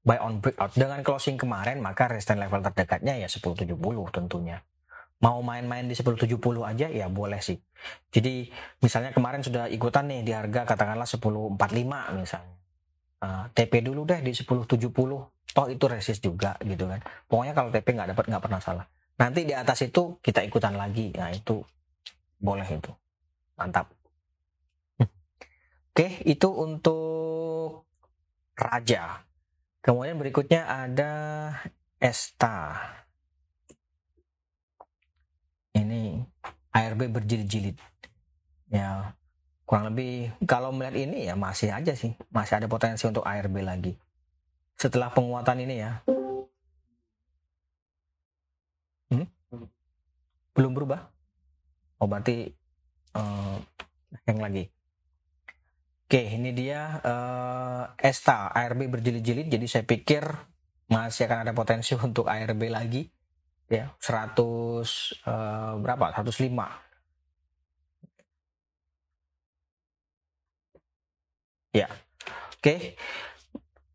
buy 0.05 0.21
on 0.21 0.37
breakout. 0.39 0.77
Dengan 0.77 1.01
closing 1.01 1.35
kemarin, 1.35 1.81
maka 1.81 2.05
resistance 2.05 2.37
level 2.37 2.61
terdekatnya 2.61 3.17
ya 3.17 3.27
1070 3.27 3.73
tentunya. 4.13 4.61
Mau 5.25 5.41
main-main 5.41 5.89
di 5.89 5.97
1070 5.97 6.37
aja 6.61 6.85
ya 6.85 7.09
boleh 7.09 7.41
sih. 7.41 7.57
Jadi 8.13 8.45
misalnya 8.85 9.09
kemarin 9.09 9.41
sudah 9.41 9.65
ikutan 9.65 10.05
nih 10.05 10.21
di 10.21 10.31
harga 10.31 10.69
katakanlah 10.69 11.09
1045 11.09 11.57
misalnya. 12.21 12.55
Uh, 13.25 13.49
TP 13.57 13.81
dulu 13.81 14.05
deh 14.05 14.21
di 14.21 14.31
1070. 14.37 14.93
Toh 15.55 15.67
itu 15.71 15.85
resist 15.89 16.21
juga 16.21 16.53
gitu 16.61 16.85
kan. 16.85 17.01
Pokoknya 17.25 17.57
kalau 17.57 17.73
TP 17.73 17.97
nggak 17.97 18.13
dapat 18.13 18.25
nggak 18.29 18.43
pernah 18.43 18.61
salah. 18.61 18.85
Nanti 19.17 19.47
di 19.47 19.55
atas 19.55 19.81
itu 19.81 20.21
kita 20.21 20.45
ikutan 20.45 20.77
lagi. 20.77 21.09
Nah 21.15 21.33
itu 21.33 21.63
boleh 22.37 22.67
itu. 22.69 22.91
Mantap. 23.57 23.89
Oke, 25.95 26.19
itu 26.27 26.51
untuk 26.51 27.87
raja. 28.51 29.24
Kemudian 29.85 30.17
berikutnya 30.17 30.65
ada 30.65 31.13
Esta. 32.01 32.73
Ini 35.77 36.25
ARB 36.73 37.13
berjilid-jilid. 37.13 37.77
Ya, 38.73 39.13
kurang 39.69 39.93
lebih 39.93 40.33
kalau 40.49 40.73
melihat 40.73 40.97
ini 40.97 41.29
ya 41.29 41.37
masih 41.37 41.69
aja 41.69 41.93
sih, 41.93 42.17
masih 42.33 42.57
ada 42.57 42.65
potensi 42.65 43.05
untuk 43.05 43.21
ARB 43.21 43.61
lagi. 43.61 43.93
Setelah 44.73 45.13
penguatan 45.13 45.61
ini 45.61 45.75
ya. 45.77 46.01
Hmm? 49.13 49.29
Belum 50.57 50.73
berubah? 50.73 51.13
Oh 52.01 52.09
berarti 52.09 52.49
uh, 53.13 53.61
yang 54.25 54.41
lagi. 54.41 54.74
Oke, 56.05 56.21
ini 56.21 56.53
dia 56.53 57.01
uh, 57.01 57.89
Esta 57.97 58.53
ARB 58.53 58.85
berjilid-jilid. 58.93 59.49
Jadi 59.49 59.65
saya 59.65 59.81
pikir 59.89 60.21
masih 60.85 61.25
akan 61.25 61.49
ada 61.49 61.53
potensi 61.57 61.97
untuk 62.07 62.29
ARB 62.29 62.69
lagi. 62.69 63.09
Ya 63.65 63.89
100 63.97 64.37
uh, 64.37 65.73
berapa? 65.81 66.05
105 66.13 66.45
ya. 71.73 71.89
Oke. 72.61 72.93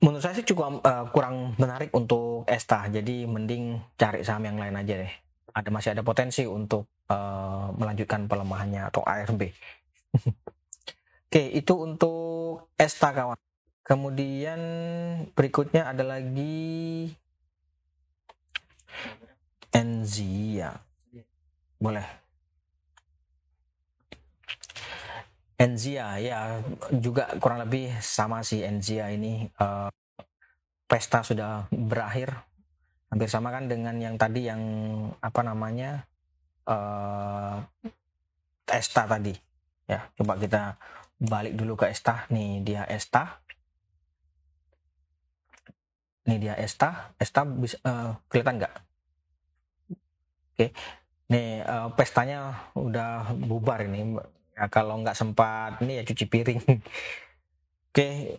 Menurut 0.03 0.19
saya 0.25 0.35
sih 0.35 0.43
cukup 0.51 0.83
uh, 0.83 1.07
kurang 1.15 1.55
menarik 1.63 1.95
untuk 1.95 2.43
Esta. 2.51 2.91
Jadi 2.91 3.23
mending 3.31 3.79
cari 3.95 4.27
saham 4.27 4.51
yang 4.51 4.59
lain 4.59 4.75
aja 4.75 4.99
deh. 4.99 5.13
Ada 5.55 5.71
masih 5.71 5.95
ada 5.95 6.03
potensi 6.03 6.43
untuk 6.43 6.91
uh, 7.07 7.71
melanjutkan 7.79 8.27
pelemahannya 8.27 8.83
atau 8.91 9.07
ARB 9.07 9.47
oke 11.31 11.43
itu 11.55 11.75
untuk 11.79 12.67
Esta 12.75 13.15
kawan 13.15 13.39
kemudian 13.87 14.59
berikutnya 15.39 15.87
ada 15.95 16.03
lagi 16.03 17.15
Enzia. 19.71 20.75
Boleh. 21.79 22.03
Enzia 25.55 26.19
ya 26.19 26.59
juga 26.91 27.31
kurang 27.39 27.63
lebih 27.63 27.95
sama 28.03 28.43
sih 28.43 28.65
Enzia 28.67 29.13
ini 29.15 29.47
uh, 29.61 29.93
pesta 30.89 31.23
sudah 31.23 31.69
berakhir 31.71 32.33
hampir 33.13 33.29
sama 33.29 33.53
kan 33.55 33.69
dengan 33.69 33.95
yang 34.01 34.17
tadi 34.17 34.49
yang 34.49 34.63
apa 35.21 35.41
namanya 35.45 36.09
uh, 36.65 37.61
Esta 38.67 39.05
tadi 39.05 39.37
ya 39.85 40.01
coba 40.17 40.41
kita 40.41 40.81
balik 41.21 41.53
dulu 41.53 41.77
ke 41.77 41.93
Esta 41.93 42.25
nih 42.33 42.65
dia 42.65 42.83
Esta 42.89 43.45
nih 46.25 46.39
dia 46.41 46.55
Esta 46.57 47.13
Esta 47.21 47.45
bisa 47.45 47.77
uh, 47.85 48.17
kelihatan 48.33 48.57
nggak? 48.65 48.75
Oke, 50.57 50.67
nih 51.33 51.65
uh, 51.65 51.89
pestanya 51.97 52.69
udah 52.77 53.33
bubar 53.37 53.85
ini. 53.85 54.17
Ya, 54.57 54.69
kalau 54.69 55.01
nggak 55.01 55.17
sempat 55.17 55.81
ini 55.81 56.01
ya 56.01 56.05
cuci 56.05 56.25
piring. 56.29 56.61
Oke, 57.91 58.37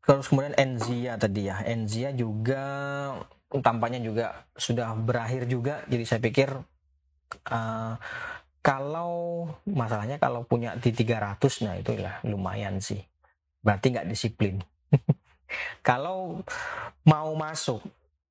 terus 0.00 0.28
kemudian 0.32 0.56
Enzia 0.56 1.20
tadi 1.20 1.52
ya, 1.52 1.60
Enzia 1.68 2.16
juga 2.16 2.64
tampaknya 3.60 4.00
juga 4.00 4.48
sudah 4.56 4.96
berakhir 4.96 5.44
juga. 5.44 5.84
Jadi 5.84 6.04
saya 6.08 6.20
pikir 6.24 6.48
uh, 7.52 7.94
kalau 8.62 9.50
masalahnya 9.66 10.22
kalau 10.22 10.46
punya 10.46 10.78
di 10.78 10.94
300 10.94 11.66
nah 11.66 11.74
itu 11.74 11.98
ya 11.98 12.22
lumayan 12.22 12.78
sih. 12.78 13.02
Berarti 13.58 13.90
nggak 13.90 14.08
disiplin. 14.08 14.62
kalau 15.88 16.40
mau 17.02 17.30
masuk 17.34 17.82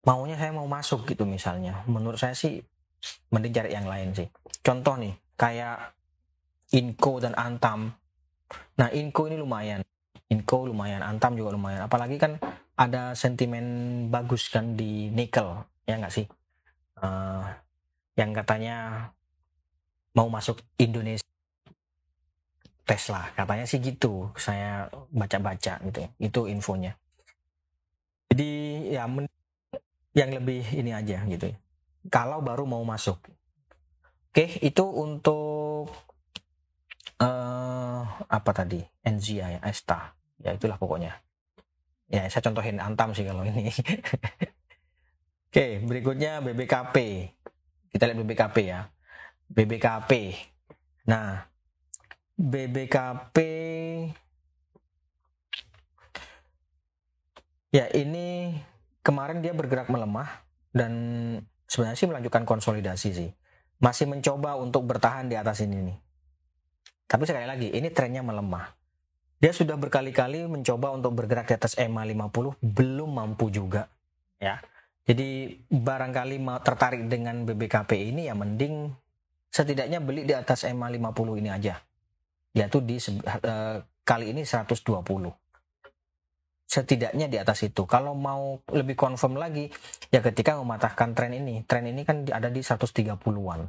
maunya 0.08 0.40
saya 0.40 0.56
mau 0.56 0.66
masuk 0.66 1.04
gitu 1.04 1.28
misalnya. 1.28 1.84
Menurut 1.86 2.18
saya 2.18 2.32
sih 2.32 2.64
mending 3.30 3.54
cari 3.54 3.76
yang 3.76 3.92
lain 3.92 4.16
sih. 4.16 4.28
Contoh 4.64 4.96
nih 4.96 5.14
kayak 5.36 5.94
Inco 6.72 7.20
dan 7.20 7.36
Antam. 7.36 7.92
Nah 8.80 8.90
Inco 8.96 9.28
ini 9.28 9.36
lumayan. 9.36 9.84
Inco 10.32 10.64
lumayan 10.64 11.04
Antam 11.04 11.36
juga 11.36 11.52
lumayan. 11.52 11.84
Apalagi 11.86 12.16
kan 12.16 12.40
ada 12.80 13.14
sentimen 13.20 14.08
bagus 14.08 14.48
kan 14.48 14.80
di 14.80 15.12
nikel 15.12 15.68
ya 15.84 16.00
nggak 16.00 16.14
sih? 16.16 16.26
Uh, 17.02 17.44
yang 18.16 18.32
katanya 18.32 19.10
mau 20.16 20.28
masuk 20.28 20.60
Indonesia 20.80 21.26
Tesla 22.84 23.32
katanya 23.36 23.64
sih 23.64 23.80
gitu 23.80 24.32
saya 24.36 24.92
baca-baca 25.14 25.80
gitu 25.88 26.02
itu 26.20 26.42
infonya 26.52 26.98
jadi 28.32 28.52
ya 29.00 29.04
yang 30.12 30.30
lebih 30.36 30.64
ini 30.76 30.92
aja 30.92 31.24
gitu 31.28 31.52
kalau 32.10 32.42
baru 32.42 32.66
mau 32.66 32.82
masuk. 32.82 33.22
Oke, 34.32 34.58
itu 34.64 34.82
untuk 34.88 35.92
uh, 37.22 38.02
apa 38.26 38.52
tadi? 38.56 38.82
Enzia 39.06 39.60
ya, 39.60 39.60
Esta. 39.62 40.16
Ya 40.42 40.56
itulah 40.56 40.82
pokoknya. 40.82 41.22
Ya, 42.10 42.26
saya 42.32 42.42
contohin 42.42 42.82
Antam 42.82 43.14
sih 43.14 43.28
kalau 43.28 43.46
ini. 43.46 43.70
Oke, 45.52 45.84
berikutnya 45.84 46.42
BBKP. 46.42 46.96
Kita 47.92 48.08
lihat 48.10 48.18
BBKP 48.24 48.58
ya. 48.66 48.88
BBKP. 49.52 50.12
Nah, 51.12 51.44
BBKP 52.40 53.38
ya 57.72 57.86
ini 57.96 58.56
kemarin 59.04 59.44
dia 59.44 59.52
bergerak 59.52 59.92
melemah 59.92 60.44
dan 60.72 60.92
sebenarnya 61.68 62.00
sih 62.00 62.08
melanjutkan 62.08 62.48
konsolidasi 62.48 63.10
sih. 63.12 63.30
Masih 63.82 64.08
mencoba 64.08 64.56
untuk 64.56 64.88
bertahan 64.88 65.28
di 65.28 65.36
atas 65.36 65.60
ini 65.66 65.92
nih. 65.92 65.98
Tapi 67.10 67.28
sekali 67.28 67.44
lagi, 67.44 67.68
ini 67.74 67.92
trennya 67.92 68.24
melemah. 68.24 68.72
Dia 69.42 69.52
sudah 69.52 69.74
berkali-kali 69.76 70.46
mencoba 70.46 70.94
untuk 70.94 71.18
bergerak 71.18 71.50
di 71.50 71.58
atas 71.58 71.74
EMA 71.76 72.06
50, 72.06 72.62
belum 72.62 73.10
mampu 73.10 73.50
juga. 73.50 73.90
ya. 74.38 74.62
Jadi 75.02 75.60
barangkali 75.66 76.38
mau 76.38 76.62
tertarik 76.62 77.10
dengan 77.10 77.42
BBKP 77.42 78.14
ini 78.14 78.30
ya 78.30 78.38
mending 78.38 79.01
setidaknya 79.52 80.00
beli 80.00 80.24
di 80.24 80.34
atas 80.34 80.64
EMA 80.64 80.88
50 80.88 81.42
ini 81.44 81.50
aja. 81.52 81.76
Yaitu 82.56 82.80
di 82.84 82.98
uh, 82.98 83.84
kali 84.04 84.32
ini 84.32 84.48
120 84.48 84.80
setidaknya 86.72 87.28
di 87.28 87.36
atas 87.36 87.68
itu. 87.68 87.84
Kalau 87.84 88.16
mau 88.16 88.64
lebih 88.72 88.96
confirm 88.96 89.36
lagi, 89.36 89.68
ya 90.08 90.24
ketika 90.24 90.56
mematahkan 90.56 91.12
tren 91.12 91.36
ini. 91.36 91.68
Tren 91.68 91.84
ini 91.84 92.08
kan 92.08 92.24
ada 92.32 92.48
di 92.48 92.64
130-an. 92.64 93.62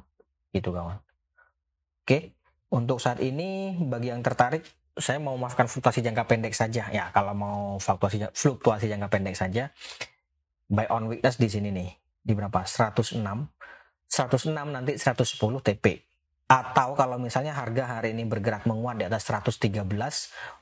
Gitu 0.55 0.71
kawan. 0.71 1.03
Oke, 2.07 2.39
untuk 2.71 3.03
saat 3.03 3.19
ini 3.19 3.75
bagi 3.83 4.15
yang 4.15 4.23
tertarik, 4.23 4.63
saya 4.95 5.19
mau 5.19 5.35
maafkan 5.35 5.67
fluktuasi 5.67 5.99
jangka 5.99 6.31
pendek 6.31 6.55
saja. 6.55 6.87
Ya, 6.95 7.11
kalau 7.11 7.35
mau 7.35 7.83
fluktuasi 7.83 8.31
fluktuasi 8.31 8.87
jangka 8.87 9.11
pendek 9.11 9.35
saja, 9.35 9.75
buy 10.71 10.87
on 10.87 11.11
weakness 11.11 11.43
di 11.43 11.51
sini 11.51 11.75
nih. 11.75 11.91
Di 12.23 12.39
berapa? 12.39 12.63
106. 12.63 13.19
106 14.13 14.53
nanti 14.53 14.93
110 15.01 15.41
TP 15.65 16.05
atau 16.53 16.93
kalau 16.93 17.17
misalnya 17.17 17.57
harga 17.57 17.97
hari 17.97 18.13
ini 18.13 18.29
bergerak 18.29 18.69
menguat 18.69 19.01
di 19.01 19.09
atas 19.09 19.25
113 19.25 19.73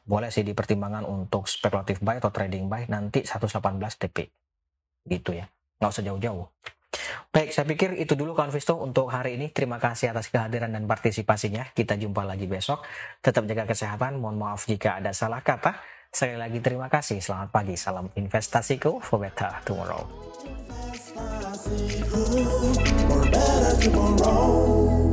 boleh 0.06 0.30
sih 0.30 0.46
dipertimbangkan 0.46 1.02
untuk 1.02 1.50
spekulatif 1.50 1.98
buy 1.98 2.22
atau 2.22 2.30
trading 2.30 2.70
buy 2.70 2.86
nanti 2.86 3.26
118 3.26 3.58
TP 3.98 4.30
gitu 5.10 5.34
ya 5.34 5.50
nggak 5.82 5.90
usah 5.90 6.06
jauh-jauh 6.06 6.46
Baik, 7.30 7.54
saya 7.54 7.62
pikir 7.62 7.94
itu 8.02 8.18
dulu 8.18 8.34
kawan 8.34 8.50
Visto 8.50 8.74
untuk 8.74 9.06
hari 9.14 9.38
ini. 9.38 9.54
Terima 9.54 9.78
kasih 9.78 10.10
atas 10.10 10.26
kehadiran 10.26 10.74
dan 10.74 10.90
partisipasinya. 10.90 11.70
Kita 11.70 11.94
jumpa 11.94 12.26
lagi 12.26 12.50
besok. 12.50 12.82
Tetap 13.22 13.46
jaga 13.46 13.70
kesehatan. 13.70 14.18
Mohon 14.18 14.36
maaf 14.42 14.66
jika 14.66 14.98
ada 14.98 15.14
salah 15.14 15.38
kata. 15.38 15.78
Sekali 16.10 16.42
lagi 16.42 16.58
terima 16.58 16.90
kasih. 16.90 17.22
Selamat 17.22 17.54
pagi. 17.54 17.78
Salam 17.78 18.10
investasiku 18.18 18.98
for 18.98 19.22
better 19.22 19.54
tomorrow. 19.62 20.02
nothing 23.70 23.92
went 23.92 24.20
wrong. 24.22 25.09